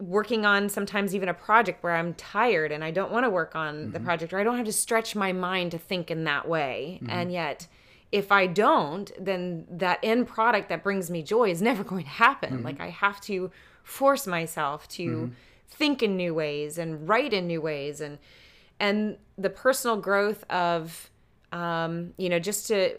[0.00, 3.56] working on sometimes even a project where I'm tired and I don't want to work
[3.56, 6.48] on the project or I don't have to stretch my mind to think in that
[6.48, 7.00] way.
[7.08, 7.66] And yet,
[8.12, 12.10] if I don't, then that end product that brings me joy is never going to
[12.10, 12.62] happen.
[12.62, 13.50] Like, I have to
[13.82, 15.30] force myself to
[15.68, 18.00] think in new ways and write in new ways.
[18.00, 18.18] And
[18.80, 21.10] and the personal growth of
[21.52, 22.96] um, you know just to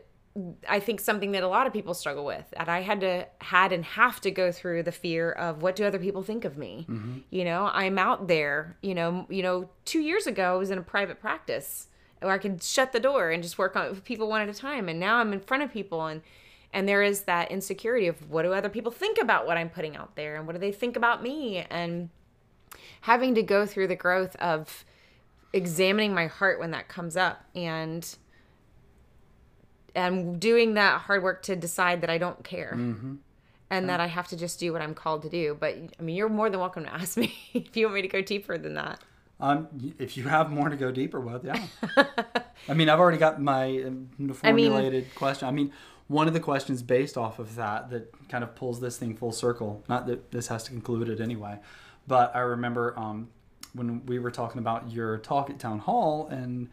[0.67, 3.73] I think something that a lot of people struggle with that I had to had
[3.73, 6.85] and have to go through the fear of what do other people think of me.
[7.29, 10.77] You know, I'm out there, you know, you know, 2 years ago I was in
[10.77, 11.87] a private practice
[12.21, 14.87] where I could shut the door and just work on people one at a time.
[14.87, 16.21] And now I'm in front of people and
[16.71, 19.97] and there is that insecurity of what do other people think about what I'm putting
[19.97, 21.65] out there and what do they think about me?
[21.69, 22.09] And
[23.01, 24.85] having to go through the growth of
[25.53, 28.15] examining my heart when that comes up and
[29.95, 32.73] and doing that hard work to decide that I don't care.
[33.71, 35.55] And that I have to just do what I'm called to do.
[35.59, 38.07] But I mean, you're more than welcome to ask me if you want me to
[38.07, 38.99] go deeper than that.
[39.39, 39.67] Um,
[39.99, 41.65] if you have more to go deeper with, yeah.
[42.67, 45.47] I mean, I've already got my um, mean- formulated question.
[45.47, 45.71] I mean,
[46.07, 49.31] one of the questions based off of that that kind of pulls this thing full
[49.31, 49.83] circle.
[49.87, 51.59] Not that this has to conclude it anyway,
[52.09, 53.29] but I remember um,
[53.73, 56.67] when we were talking about your talk at town hall and.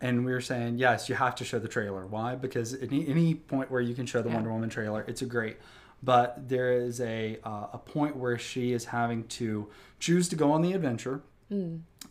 [0.00, 2.06] And we were saying, yes, you have to show the trailer.
[2.06, 2.36] Why?
[2.36, 5.56] Because any, any point where you can show the Wonder Woman trailer, it's a great.
[6.04, 10.52] but there is a uh, a point where she is having to choose to go
[10.52, 11.22] on the adventure,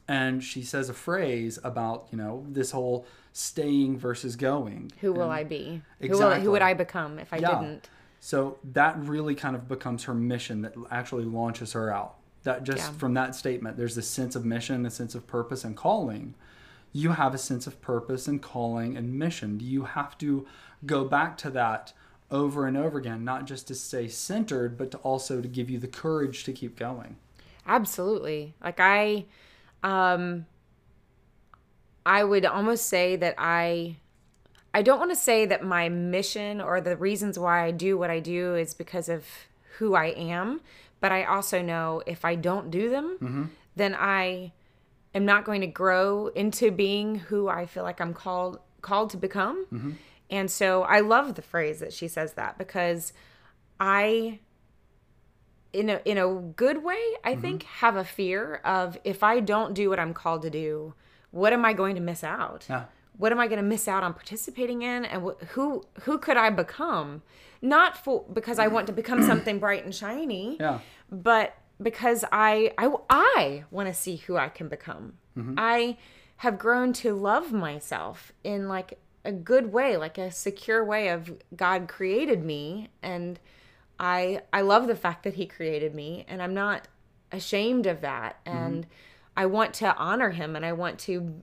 [0.10, 4.92] and she says a phrase about you know this whole staying versus going.
[5.00, 5.82] Who will And- I be?
[6.02, 7.58] Who, will, who would I become if I Yeah.
[7.62, 7.88] didn't?
[8.20, 12.17] So that really kind of becomes her mission that actually launches her out.
[12.48, 12.98] That just Yeah.
[12.98, 16.34] from that statement, there's a sense of mission, a sense of purpose and calling.
[16.94, 19.58] You have a sense of purpose and calling and mission.
[19.58, 20.48] Do you have to
[20.86, 21.92] go back to that
[22.32, 25.78] over and over again, not just to stay centered, but to also to give you
[25.78, 27.18] the courage to keep going.
[27.66, 28.54] Absolutely.
[28.64, 29.26] Like I
[29.84, 30.46] um
[32.06, 33.98] I would almost say that I
[34.74, 38.10] I don't want to say that my mission or the reasons why I do what
[38.10, 39.26] I do is because of
[39.80, 40.62] who I am,
[41.00, 43.44] but I also know if I don't do them, mm-hmm.
[43.76, 44.54] then I
[45.14, 49.18] am not going to grow into being who I feel like I'm called called to
[49.18, 49.66] become.
[49.72, 49.92] Mm-hmm.
[50.30, 53.14] And so I love the phrase that she says that because
[53.80, 54.40] I
[55.74, 57.42] in a in a good way, I mm-hmm.
[57.42, 60.94] think have a fear of if I don't do what I'm called to do,
[61.32, 62.66] what am I going to miss out?
[62.70, 62.86] Yeah.
[63.18, 66.38] What am I going to miss out on participating in and wh- who who could
[66.38, 67.24] I become?
[67.62, 70.80] Not for because I want to become something bright and shiny, Yeah.
[71.12, 75.14] but because I I I want to see who I can become.
[75.38, 75.56] Mm-hmm.
[75.58, 75.98] I
[76.38, 81.34] have grown to love myself in like a good way, like a secure way of
[81.56, 83.40] God created me and
[84.00, 86.88] I I love the fact that he created me and I'm not
[87.32, 88.58] ashamed of that mm-hmm.
[88.58, 88.88] and
[89.36, 91.42] I want to honor him and I want to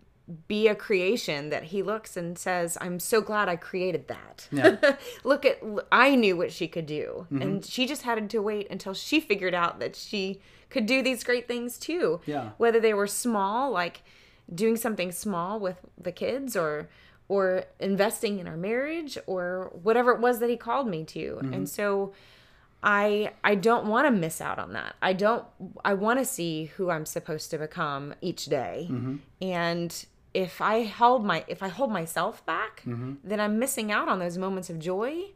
[0.48, 4.48] be a creation that he looks and says I'm so glad I created that.
[4.50, 4.96] Yeah.
[5.24, 5.60] Look at
[5.92, 7.42] I knew what she could do mm-hmm.
[7.42, 11.24] and she just had to wait until she figured out that she could do these
[11.24, 12.20] great things too.
[12.24, 12.50] Yeah.
[12.56, 14.02] Whether they were small like
[14.52, 16.88] doing something small with the kids or
[17.28, 21.34] or investing in our marriage or whatever it was that he called me to.
[21.36, 21.52] Mm-hmm.
[21.52, 22.12] And so
[22.82, 24.96] I I don't want to miss out on that.
[25.02, 25.44] I don't
[25.84, 28.88] I want to see who I'm supposed to become each day.
[28.90, 29.16] Mm-hmm.
[29.42, 32.82] And if I hold my if I hold myself back,
[33.22, 35.26] then I'm missing out on those moments of joy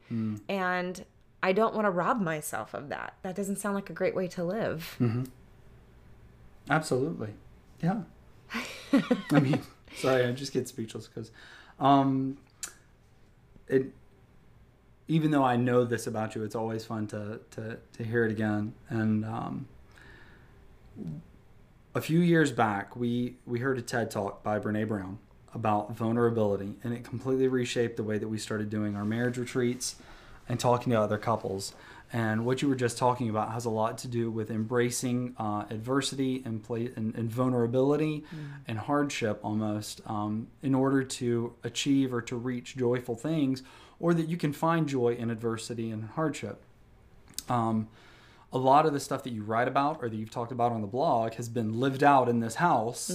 [0.49, 1.05] and
[1.43, 3.15] I don't want to rob myself of that.
[3.23, 4.97] That doesn't sound like a great way to live.
[6.69, 7.31] Absolutely.
[7.83, 8.01] Yeah.
[9.31, 9.63] I mean,
[9.97, 11.31] sorry, I just get speechless because
[11.79, 12.39] um,
[13.69, 13.87] it.
[15.11, 18.31] Even though I know this about you, it's always fun to to, to hear it
[18.33, 18.75] again.
[18.91, 19.67] And um,
[21.95, 25.19] a few years back, we we heard a TED talk by Brene Brown
[25.55, 29.97] about vulnerability, and it completely reshaped the way that we started doing our marriage retreats
[30.49, 31.75] and talking to other couples.
[32.11, 35.65] And what you were just talking about has a lot to do with embracing uh,
[35.69, 38.25] adversity and, play, and, and vulnerability
[38.67, 43.63] and hardship almost um, in order to achieve or to reach joyful things,
[44.01, 46.63] or that you can find joy in adversity and hardship.
[47.51, 47.89] Um,
[48.53, 50.81] a lot of the stuff that you write about or that you've talked about on
[50.81, 53.11] the blog has been lived out in this house.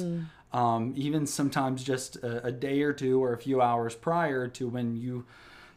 [0.52, 4.68] Um, even sometimes just a, a day or two or a few hours prior to
[4.68, 5.26] when you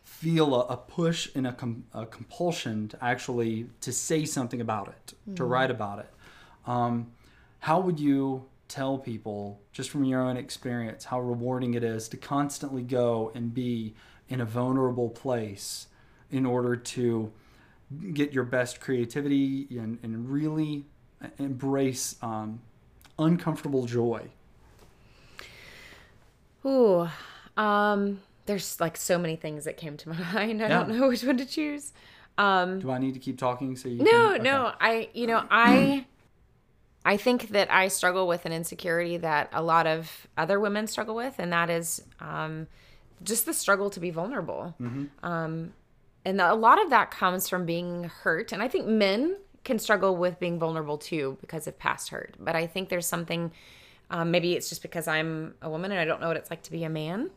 [0.05, 4.89] feel a, a push and a, com- a compulsion to actually to say something about
[4.89, 6.11] it, to write about it.
[6.67, 7.13] Um,
[7.61, 12.17] how would you tell people, just from your own experience, how rewarding it is to
[12.19, 13.95] constantly go and be
[14.29, 15.87] in a vulnerable place
[16.31, 17.33] in order to
[18.13, 20.85] get your best creativity and, and really
[21.39, 22.61] embrace um,
[23.19, 24.29] uncomfortable joy?
[26.65, 27.09] Ooh,
[27.57, 30.63] um, there's like so many things that came to my mind.
[30.63, 31.93] I don't know which one to choose.
[32.39, 34.43] Um, Do I need to keep talking so you no, can, okay.
[34.43, 36.05] no, I, you know, I,
[37.05, 41.15] I think that I struggle with an insecurity that a lot of other women struggle
[41.15, 42.67] with, and that is um,
[43.23, 44.75] just the struggle to be vulnerable.
[45.23, 45.73] Um,
[46.27, 50.17] and a lot of that comes from being hurt, and I think men can struggle
[50.17, 52.35] with being vulnerable too because of past hurt.
[52.39, 53.53] But I think there's something.
[54.11, 56.63] Um, maybe it's just because I'm a woman and I don't know what it's like
[56.65, 57.31] to be a man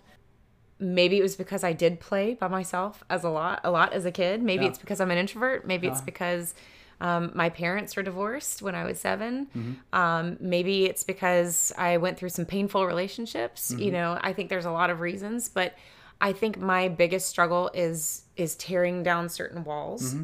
[0.80, 4.06] maybe it was because I did play by myself as a lot, a lot as
[4.06, 4.42] a kid.
[4.42, 4.70] Maybe Yeah.
[4.70, 5.68] it's because I'm an introvert.
[5.68, 6.56] Maybe it's because
[7.02, 9.74] um, my parents were divorced when I was 7 Mm-hmm.
[9.98, 13.72] Um, maybe it's because I went through some painful relationships.
[13.72, 13.82] Mm-hmm.
[13.82, 15.76] You know, I think there's a lot of reasons, but
[16.22, 20.24] I think my biggest struggle is is tearing down certain walls Mm-hmm.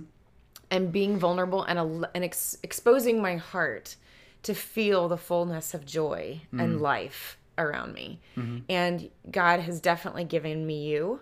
[0.72, 3.96] and being vulnerable and and ex- exposing my heart
[4.44, 8.20] to feel the fullness of joy and life around me.
[8.70, 11.20] And God has definitely given me you.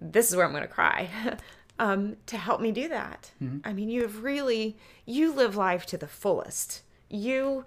[0.00, 1.10] This is where I'm going to cry.
[1.80, 3.32] um, to help me do that.
[3.64, 6.82] I mean, you have really you live life to the fullest.
[7.10, 7.64] You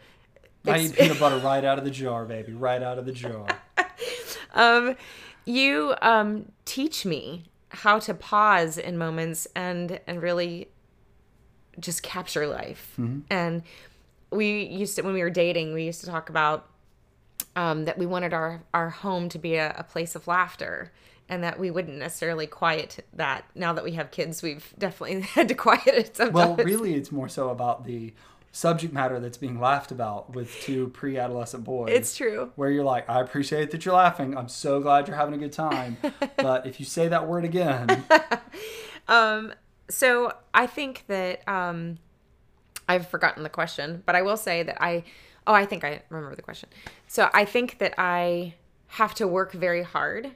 [0.66, 3.46] I eat peanut butter right out of the jar, baby, right out of the jar.
[4.54, 4.96] um,
[5.46, 10.68] you um, teach me how to pause in moments and and really
[11.80, 12.94] just capture life.
[13.30, 13.64] And
[14.32, 16.68] we used to when we were dating, we used to talk about
[17.56, 20.92] um, that we wanted our our home to be a, a place of laughter
[21.30, 23.46] and that we wouldn't necessarily quiet that.
[23.56, 26.34] Now that we have kids we've definitely had to quiet it sometimes.
[26.36, 28.14] Well, really, it's more so about the
[28.52, 31.90] subject matter that's being laughed about with two pre-adolescent boys.
[31.92, 34.38] it's true where you're like, I appreciate that you're laughing.
[34.38, 35.98] I'm so glad you're having a good time.
[36.38, 38.04] but if you say that word again,
[39.08, 39.54] um,
[39.90, 41.98] so I think that um,
[42.90, 45.04] I've forgotten the question, but I will say that I
[45.48, 46.70] oh I think I remember the question.
[47.08, 48.56] So I think that I
[48.88, 50.32] have to work very hard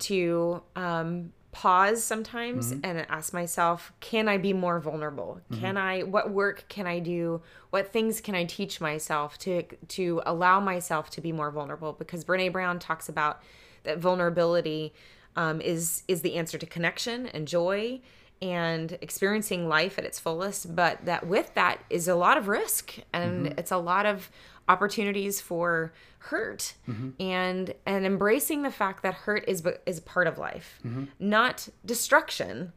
[0.00, 2.84] to um, pause sometimes mm-hmm.
[2.84, 5.40] and ask myself, can I be more vulnerable?
[5.50, 5.60] Mm-hmm.
[5.60, 7.42] Can I what work can I do?
[7.70, 11.92] What things can I teach myself to to allow myself to be more vulnerable?
[11.92, 13.42] Because Brene Brown talks about
[13.82, 14.92] that vulnerability
[15.36, 18.00] um, is is the answer to connection and joy
[18.42, 22.94] and experiencing life at its fullest but that with that is a lot of risk
[23.12, 23.58] and mm-hmm.
[23.58, 24.30] it's a lot of
[24.74, 25.92] opportunities for
[26.30, 26.74] hurt
[27.18, 30.78] and and embracing the fact that hurt is is part of life
[31.18, 32.72] not destruction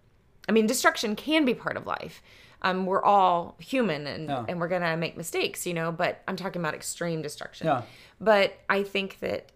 [0.49, 2.21] i mean destruction can be part of life
[2.65, 4.45] um, we're all human and, Yeah.
[4.47, 7.81] and we're gonna make mistakes you know but i'm talking about extreme destruction Yeah.
[8.21, 9.49] but i think that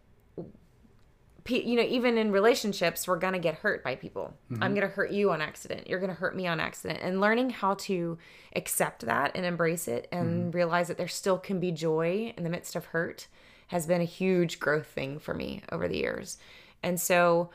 [1.49, 4.33] you know even in relationships we're gonna get hurt by people.
[4.49, 4.73] I'm mm-hmm.
[4.75, 5.87] gonna hurt you on accident.
[5.87, 6.99] You're gonna hurt me on accident.
[7.01, 8.17] And learning how to
[8.55, 10.51] accept that and embrace it and mm-hmm.
[10.51, 13.27] realize that there still can be joy in the midst of hurt
[13.67, 16.37] has been a huge growth thing for me over the years.
[16.83, 17.49] And so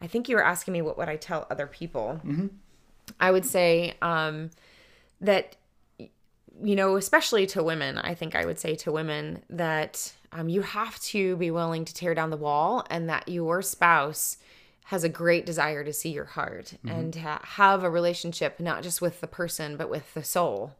[0.00, 2.20] i think you were asking me what would i tell other people.
[2.24, 2.46] Mm-hmm.
[3.20, 4.50] I would say um,
[5.20, 5.56] that
[6.62, 10.62] you know, especially to women, I think I would say to women that um, you
[10.62, 14.36] have to be willing to tear down the wall and that your spouse
[14.84, 19.00] has a great desire to see your heart and to have a relationship not just
[19.00, 20.74] with the person but with the soul.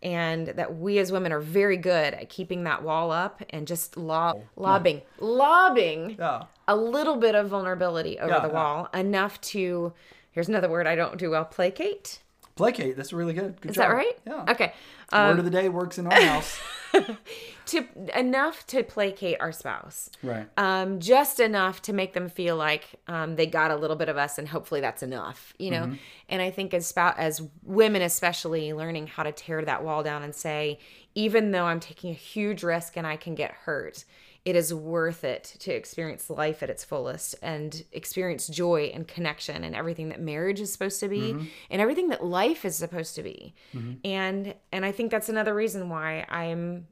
[0.00, 3.96] And that we as women are very good at keeping that wall up and just
[3.96, 6.44] lob, lobbing, lobbing yeah.
[6.68, 8.54] a little bit of vulnerability over Yeah, the yeah.
[8.54, 9.92] wall, enough to,
[10.30, 12.20] here's another word I don't do well, placate.
[12.58, 12.96] Placate.
[12.96, 13.60] That's really good.
[13.60, 13.88] Good Is job.
[13.88, 14.18] that right?
[14.26, 14.44] Yeah.
[14.48, 14.72] Okay.
[15.12, 16.58] Um, Word of the day works in our house.
[17.66, 17.84] to
[18.18, 20.48] enough to placate our spouse right.
[20.56, 24.16] um, just enough to make them feel like um, they got a little bit of
[24.16, 25.92] us and hopefully that's enough you know
[26.30, 30.22] and i think as spouse as women especially learning how to tear that wall down
[30.22, 30.78] and say
[31.14, 34.06] even though i'm taking a huge risk and i can get hurt
[34.48, 39.62] it is worth it to experience life at its fullest and experience joy and connection
[39.62, 41.44] and everything that marriage is supposed to be mm-hmm.
[41.70, 43.54] and everything that life is supposed to be.
[43.74, 43.92] Mm-hmm.
[44.04, 46.86] And and i think that's another reason why i'm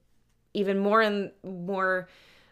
[0.53, 2.09] even more and more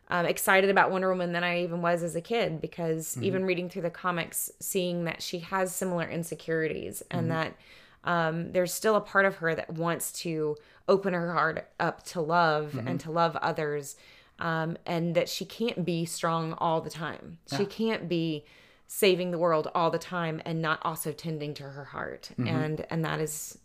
[0.08, 3.24] um, excited about Wonder Woman than I even was as a kid because mm-hmm.
[3.24, 7.56] even reading through the comics, seeing that she has similar insecurities and that
[8.04, 10.56] um, there's still a part of her that wants to
[10.88, 13.96] open her heart up to love and to love others,
[14.38, 17.38] um, and that she can't be strong all the time.
[17.56, 18.44] She can't be
[18.86, 23.04] saving the world all the time and not also tending to her heart, and and
[23.04, 23.58] that is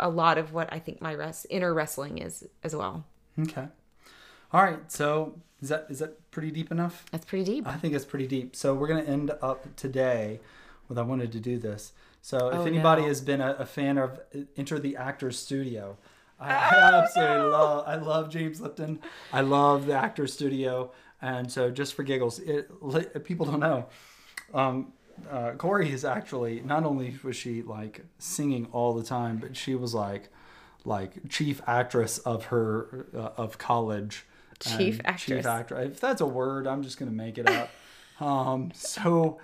[0.00, 3.04] a lot of what I think my res- inner wrestling is as well.
[3.38, 3.66] Okay.
[4.52, 4.90] All right.
[4.90, 7.04] So is that is that pretty deep enough?
[7.12, 7.66] That's pretty deep.
[7.66, 8.56] I think it's pretty deep.
[8.56, 10.40] So we're gonna end up today
[10.88, 11.92] with I wanted to do this.
[12.22, 13.08] So if Oh, anybody no.
[13.08, 14.18] has been a, a fan of
[14.56, 15.96] Enter the Actors Studio,
[16.40, 17.84] I, I absolutely love.
[17.86, 18.98] I love James Lipton.
[19.32, 23.86] I love the Actors Studio, and so just for giggles, it, li- people don't know.
[24.52, 24.92] Um,
[25.30, 29.74] uh, Corie is actually not only was she like singing all the time, but she
[29.74, 30.28] was like
[30.84, 34.24] like chief actress of her uh, of college.
[34.60, 35.38] Chief actress.
[35.38, 35.92] Chief actress.
[35.92, 37.70] If that's a word, I'm just gonna make it up.
[38.20, 39.38] um, so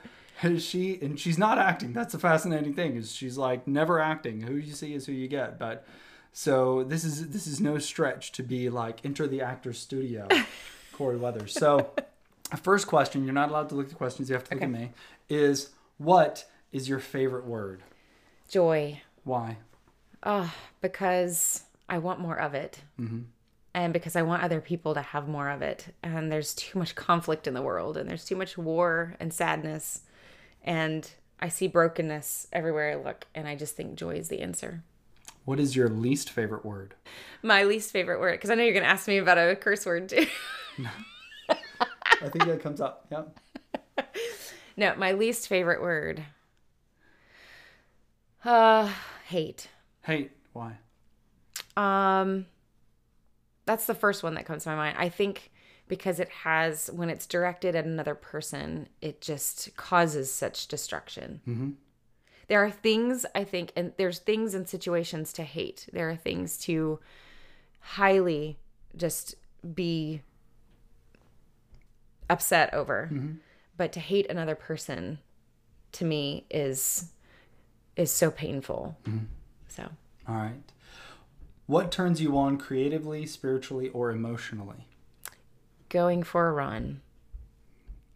[0.59, 1.93] she and she's not acting.
[1.93, 4.43] That's the fascinating thing is she's like never acting.
[4.43, 5.59] Who you see is who you get.
[5.59, 5.85] But
[6.33, 10.29] so this is this is no stretch to be like enter the actor's studio,
[10.93, 11.53] Corie Weathers.
[11.53, 11.93] So
[12.63, 14.29] first question, you're not allowed to look at the questions.
[14.29, 14.91] You have to look at me.
[15.29, 17.83] Is what is your favorite word?
[18.49, 19.03] Joy.
[19.25, 19.59] Why?
[20.23, 22.81] Oh, because I want more of it.
[22.99, 23.21] Mm-hmm.
[23.73, 25.95] And because I want other people to have more of it.
[26.03, 30.03] And there's too much conflict in the world, and there's too much war and sadness.
[30.65, 31.09] And
[31.39, 34.83] I see brokenness everywhere I look, and I just think joy is the answer.
[35.45, 36.95] What is your least favorite word?
[37.43, 39.87] My least favorite word, because I know you're going to ask me about a curse
[39.87, 40.27] word too.
[41.49, 43.07] I think that comes up.
[43.11, 44.05] Yeah.
[44.77, 46.23] no, my least favorite word.
[48.45, 48.91] Uh,
[49.27, 49.69] hate.
[50.03, 50.33] Hate.
[50.53, 50.77] Why?
[51.77, 52.47] Um,
[53.67, 54.97] that's the first one that comes to my mind.
[54.99, 55.51] I think
[55.89, 61.41] because it has, when it's directed at another person, it just causes such destruction.
[62.51, 65.87] There are things I think, and there's things and situations to hate.
[65.93, 66.99] There are things to
[67.79, 68.59] highly
[68.97, 69.37] just
[69.73, 70.23] be
[72.29, 73.09] upset over.
[73.77, 75.21] But to hate another person
[75.93, 77.13] to me is
[77.95, 78.97] is so painful.
[79.69, 79.89] So
[80.29, 80.73] All right.
[81.67, 84.89] What turns you on creatively, spiritually, or emotionally?
[85.89, 87.01] going for a run.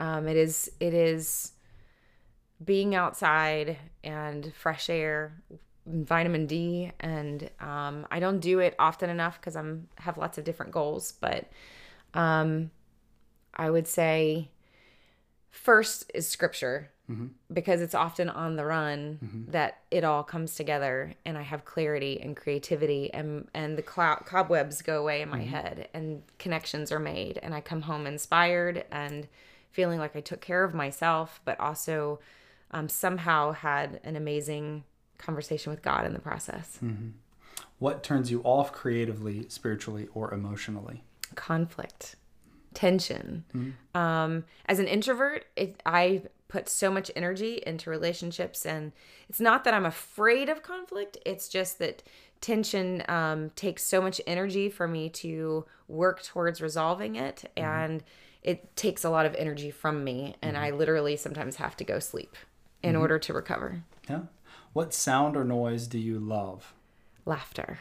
[0.00, 1.52] Um, it is it is
[2.62, 5.42] being outside and fresh air,
[5.86, 10.44] vitamin D, and um, I don't do it often enough because I'm have lots of
[10.44, 11.12] different goals.
[11.12, 11.46] But
[12.14, 12.70] um,
[13.54, 14.50] I would say
[15.50, 16.90] first is scripture
[17.52, 19.18] because it's often on the run
[19.50, 24.24] that it all comes together and I have clarity and creativity and and the clou-
[24.24, 28.86] cobwebs go away in my head and connections are made and I come home inspired
[28.90, 29.28] and
[29.70, 32.20] feeling like I took care of myself but also
[32.74, 34.84] um, somehow had an amazing
[35.16, 36.78] conversation with God in the process.
[37.78, 41.02] What turns you off creatively, spiritually, or emotionally?
[41.34, 42.16] conflict,
[42.72, 43.44] tension.
[43.94, 48.92] Um, as an introvert, it, I put so much energy into relationships, and
[49.28, 51.16] it's not that I'm afraid of conflict.
[51.26, 52.02] It's just that
[52.40, 58.02] tension um, takes so much energy for me to work towards resolving it, and
[58.42, 61.98] it takes a lot of energy from me, and I literally sometimes have to go
[61.98, 62.36] sleep
[62.84, 63.00] in mm-hmm.
[63.00, 63.82] order to recover.
[64.08, 64.22] Yeah.
[64.72, 66.74] What sound or noise do you love?
[67.26, 67.78] laughter,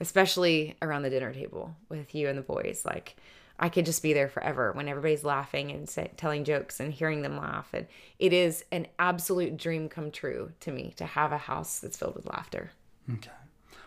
[0.00, 2.84] especially around the dinner table with you and the boys.
[2.84, 3.16] Like,
[3.58, 7.22] I could just be there forever when everybody's laughing and say, telling jokes and hearing
[7.22, 7.70] them laugh.
[7.72, 7.86] And
[8.18, 12.16] it is an absolute dream come true to me to have a house that's filled
[12.16, 12.72] with laughter.
[13.12, 13.30] Okay.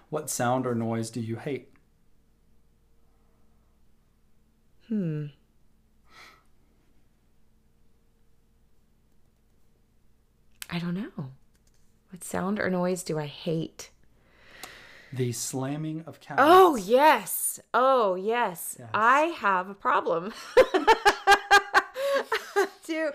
[0.09, 1.69] What sound or noise do you hate?
[4.87, 5.27] Hmm.
[10.75, 11.31] I don't know.
[12.09, 13.91] What sound or noise do I hate?
[15.13, 16.49] The slamming of cabinets.
[16.51, 17.61] Oh, yes.
[17.73, 18.77] Oh, yes.
[18.93, 20.33] I have a problem.
[22.83, 23.11] Do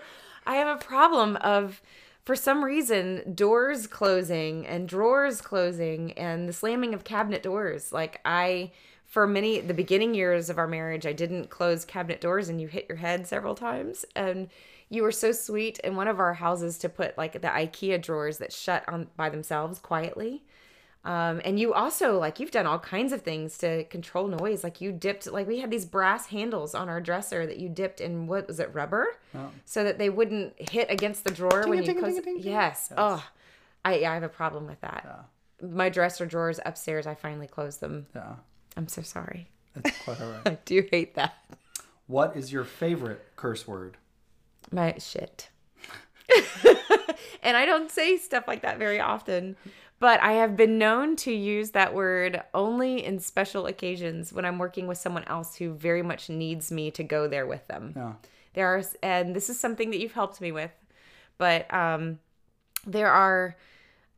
[0.47, 1.83] I have a problem of
[2.23, 7.91] for some reason doors closing and drawers closing and the slamming of cabinet doors.
[7.91, 8.71] Like I
[9.05, 12.67] for many the beginning years of our marriage, I didn't close cabinet doors and you
[12.67, 14.49] hit your head several times and
[14.91, 18.37] you were so sweet in one of our houses to put like the IKEA drawers
[18.39, 20.43] that shut on by themselves quietly.
[21.05, 24.63] Um, and you also like you've done all kinds of things to control noise.
[24.63, 28.01] Like you dipped like we had these brass handles on our dresser that you dipped
[28.01, 29.07] in what was it rubber,
[29.65, 32.19] so that they wouldn't hit against the drawer when you close.
[32.45, 32.91] Yes.
[32.95, 33.25] Oh,
[33.83, 35.25] I I have a problem with that.
[35.63, 38.07] My dresser drawers upstairs, I finally closed them.
[38.13, 38.35] Yeah.
[38.77, 39.47] I'm so sorry.
[39.75, 40.41] That's quite all right.
[40.45, 41.33] I do hate that.
[42.07, 43.97] what is your favorite curse word?
[44.71, 45.49] My shit.
[47.43, 49.55] and I don't say stuff like that very often,
[49.99, 54.57] but I have been known to use that word only in special occasions when I'm
[54.57, 57.93] working with someone else who very much needs me to go there with them.
[57.95, 58.13] Yeah.
[58.53, 60.71] There are, and this is something that you've helped me with,
[61.37, 62.19] but um,
[62.85, 63.55] there are,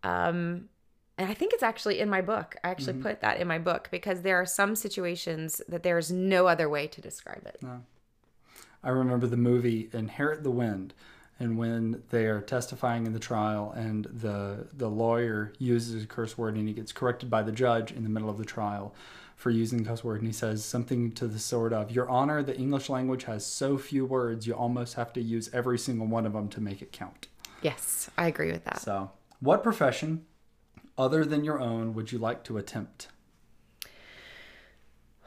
[0.03, 0.69] um,
[1.17, 2.55] and I think it's actually in my book.
[2.63, 6.47] I actually put that in my book because there are some situations that there's no
[6.47, 7.57] other way to describe it.
[8.83, 10.93] I remember the movie Inherit the Wind,
[11.39, 16.37] and when they are testifying in the trial, and the the lawyer uses a curse
[16.37, 18.93] word, and he gets corrected by the judge in the middle of the trial
[19.35, 22.43] for using the curse word, and he says something to the sort of, "Your Honor,
[22.43, 26.25] the English language has so few words, you almost have to use every single one
[26.25, 27.27] of them to make it count."
[27.61, 28.81] Yes, I agree with that.
[28.81, 30.25] So, what profession,
[30.97, 33.07] other than your own, would you like to attempt?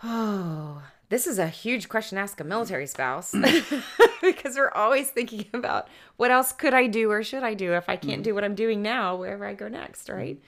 [0.04, 2.88] Oh, this is a huge question to ask a military mm.
[2.88, 3.82] spouse mm.
[4.20, 7.88] because we're always thinking about what else could I do or should I do if
[7.88, 8.24] I can't mm.
[8.24, 10.40] do what I'm doing now, wherever I go next, right?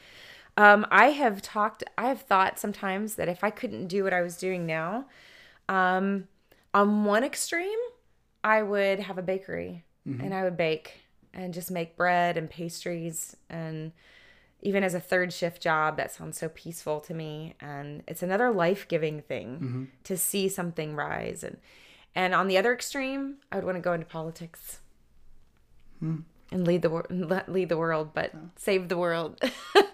[0.57, 4.23] Um, I have talked, I have thought sometimes that if I couldn't do what I
[4.23, 5.07] was doing now,
[5.69, 6.27] um,
[6.75, 7.79] on one extreme,
[8.43, 10.21] I would have a bakery mm-hmm.
[10.21, 11.03] and I would bake
[11.33, 13.93] and just make bread and pastries and
[14.61, 17.55] even as a third shift job that sounds so peaceful to me.
[17.61, 21.45] And it's another life-giving thing to see something rise.
[21.45, 21.59] And
[22.15, 24.81] and on the other extreme i would want to go into politics.
[26.01, 27.09] And lead the world
[27.49, 29.41] lead the world but save the world.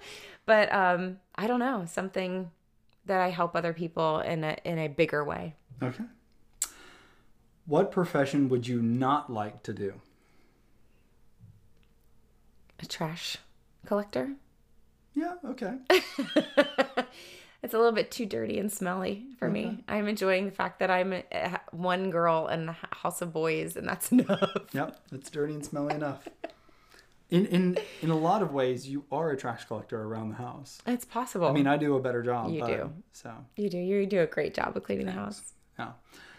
[0.46, 2.50] But um i don't know something
[3.06, 5.54] that i help other people in a in a bigger way.
[5.82, 6.04] Okay.
[7.66, 10.00] What profession would you not like to do?
[12.80, 13.38] a trash
[13.86, 14.34] collector
[15.14, 15.78] Yeah, okay.
[17.64, 19.82] It's a little bit too dirty and smelly for me.
[19.88, 23.88] I'm enjoying the fact that I'm uh, one girl in a house of boys, and
[23.88, 24.50] that's enough.
[24.74, 26.28] Yep, it's dirty and smelly enough.
[27.30, 30.82] in in in a lot of ways, you are a trash collector around the house.
[30.86, 31.46] It's possible.
[31.46, 32.50] I mean, I do a better job.
[32.50, 32.92] You but- do.
[33.12, 33.78] So you do.
[33.78, 35.54] You do a great job of cleaning the house.
[35.78, 35.92] yeah.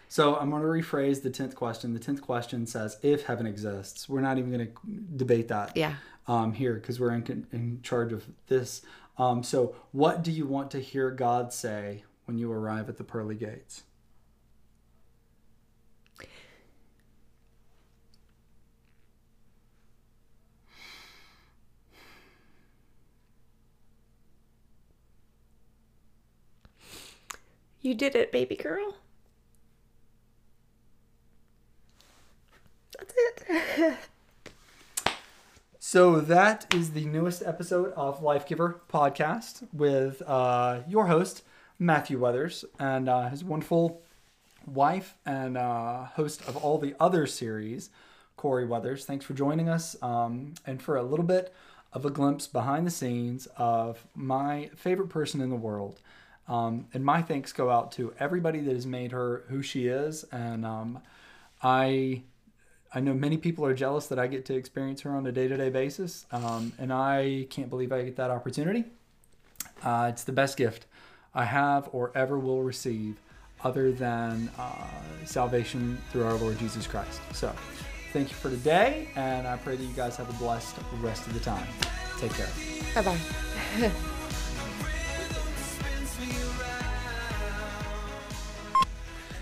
[0.08, 1.92] So I'm going to rephrase the tenth question.
[1.92, 4.72] The tenth question says, "If heaven exists." We're not even going to
[5.16, 5.76] debate that.
[5.76, 5.94] Yeah.
[6.28, 8.82] Um, here because we're in, in charge of this.
[9.18, 13.04] Um, so, what do you want to hear God say when you arrive at the
[13.04, 13.84] pearly gates?
[27.80, 28.96] You did it, baby girl.
[32.98, 33.14] That's
[33.48, 33.96] it.
[35.88, 41.44] So, that is the newest episode of Life Giver podcast with uh, your host,
[41.78, 44.02] Matthew Weathers, and uh, his wonderful
[44.66, 47.90] wife and uh, host of all the other series,
[48.36, 49.04] Corie Weathers.
[49.04, 51.54] Thanks for joining us um, and for a little bit
[51.92, 56.00] of a glimpse behind the scenes of my favorite person in the world.
[56.48, 60.24] Um, and my thanks go out to everybody that has made her who she is.
[60.32, 60.98] And um,
[61.62, 62.24] I
[62.94, 65.48] I know many people are jealous that I get to experience her on a day
[65.48, 68.84] to day basis, um, and I can't believe I get that opportunity.
[69.82, 70.86] Uh, it's the best gift
[71.34, 73.16] I have or ever will receive,
[73.62, 74.88] other than uh,
[75.24, 77.20] salvation through our Lord Jesus Christ.
[77.32, 77.54] So,
[78.12, 81.34] thank you for today, and I pray that you guys have a blessed rest of
[81.34, 81.66] the time.
[82.18, 82.48] Take care.
[82.94, 83.90] Bye bye.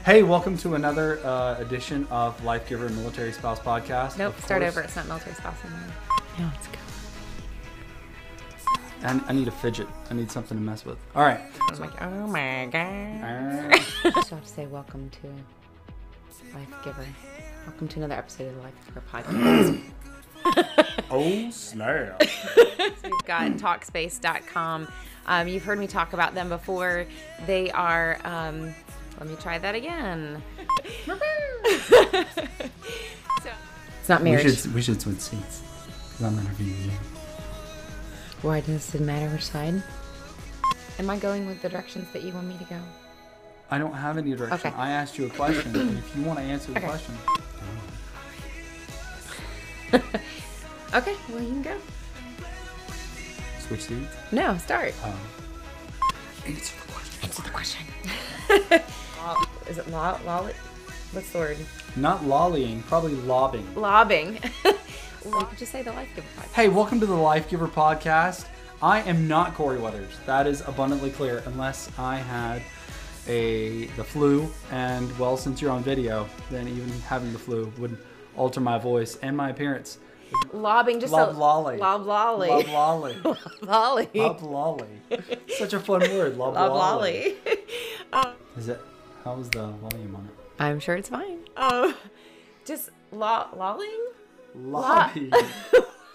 [0.05, 4.19] Hey, welcome to another uh, edition of Life Giver Military Spouse Podcast.
[4.19, 4.37] Nope.
[4.37, 4.81] Of Start course- over.
[4.83, 5.81] It's not military spouse anymore.
[6.39, 6.79] No, it's go.
[9.03, 9.87] I, I need a fidget.
[10.11, 10.99] I need something to mess with.
[11.15, 11.41] All right.
[11.71, 13.23] I'm like, oh my god.
[13.25, 17.07] Uh, So I have to say, welcome to Life Giver.
[17.67, 19.81] Welcome to another episode of the Life Giver podcast.
[21.11, 22.21] oh snap!
[23.03, 24.89] We've got Talkspace.com.
[25.27, 27.07] Um, you've heard me talk about them before.
[27.47, 28.75] They are, um,
[29.19, 30.43] let me try that again.
[33.97, 34.61] it's not We marriage.
[34.62, 35.62] should we should switch seats
[36.11, 36.91] because I'm interviewing you.
[38.43, 39.83] Why does it matter which side?
[40.99, 42.79] Am I going with the directions that you want me to go?
[43.71, 44.69] I don't have any direction.
[44.71, 44.77] Okay.
[44.77, 45.75] I asked you a question.
[45.75, 46.87] and if you want to answer the Okay.
[46.87, 47.15] question,
[50.95, 51.77] Okay, well, you can go.
[53.67, 54.15] switch seats.
[54.31, 54.95] No, start.
[55.03, 55.15] Um,
[56.47, 57.25] answer the question.
[57.25, 57.87] Answer the question.
[59.68, 60.20] Is it law?
[60.27, 60.47] Law?
[61.12, 61.57] What's the word?
[61.97, 63.75] Not lollying, probably lobbing.
[63.75, 64.39] Lobbing.
[64.64, 64.75] you
[65.25, 66.53] could just say the Life Giver podcast.
[66.53, 68.47] Hey, welcome to the Life Giver podcast.
[68.83, 70.12] I am not Corie Weathers.
[70.27, 72.61] That is abundantly clear, unless I had
[73.27, 74.47] a the flu.
[74.70, 77.97] And well, since you're on video, then even having the flu would
[78.37, 79.97] alter my voice and my appearance.
[80.53, 81.79] Lobbing, just Lob a lolly.
[81.79, 82.49] Lob lolly.
[82.49, 83.16] Lob lolly.
[83.25, 84.09] lob lolly.
[84.14, 84.89] Lob lolly.
[85.57, 86.37] Such a fun word.
[86.37, 87.37] Lob, Lob lolly.
[87.47, 87.59] lolly.
[88.12, 88.81] Uh, is it?
[89.25, 90.62] How was the volume on it?
[90.62, 91.39] I'm sure it's fine.
[91.57, 91.95] Um,
[92.66, 94.09] just lo- lolling?
[94.55, 95.33] Lobbying.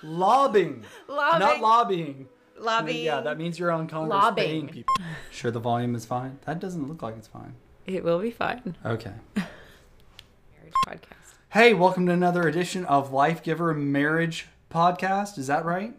[0.03, 0.85] Lobbing.
[1.07, 1.39] Lobbing.
[1.39, 2.27] Not lobbying.
[2.59, 3.05] Lobbying.
[3.05, 4.45] Yeah, that means you're on Congress Lobbing.
[4.45, 4.95] paying people.
[5.31, 6.37] Sure, the volume is fine.
[6.45, 7.55] That doesn't look like it's fine.
[7.87, 8.77] It will be fine.
[8.85, 9.13] Okay.
[9.35, 11.33] Marriage podcast.
[11.49, 15.37] Hey, welcome to another edition of Life Giver Marriage Podcast.
[15.39, 15.95] Is that right?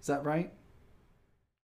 [0.00, 0.52] Is that right?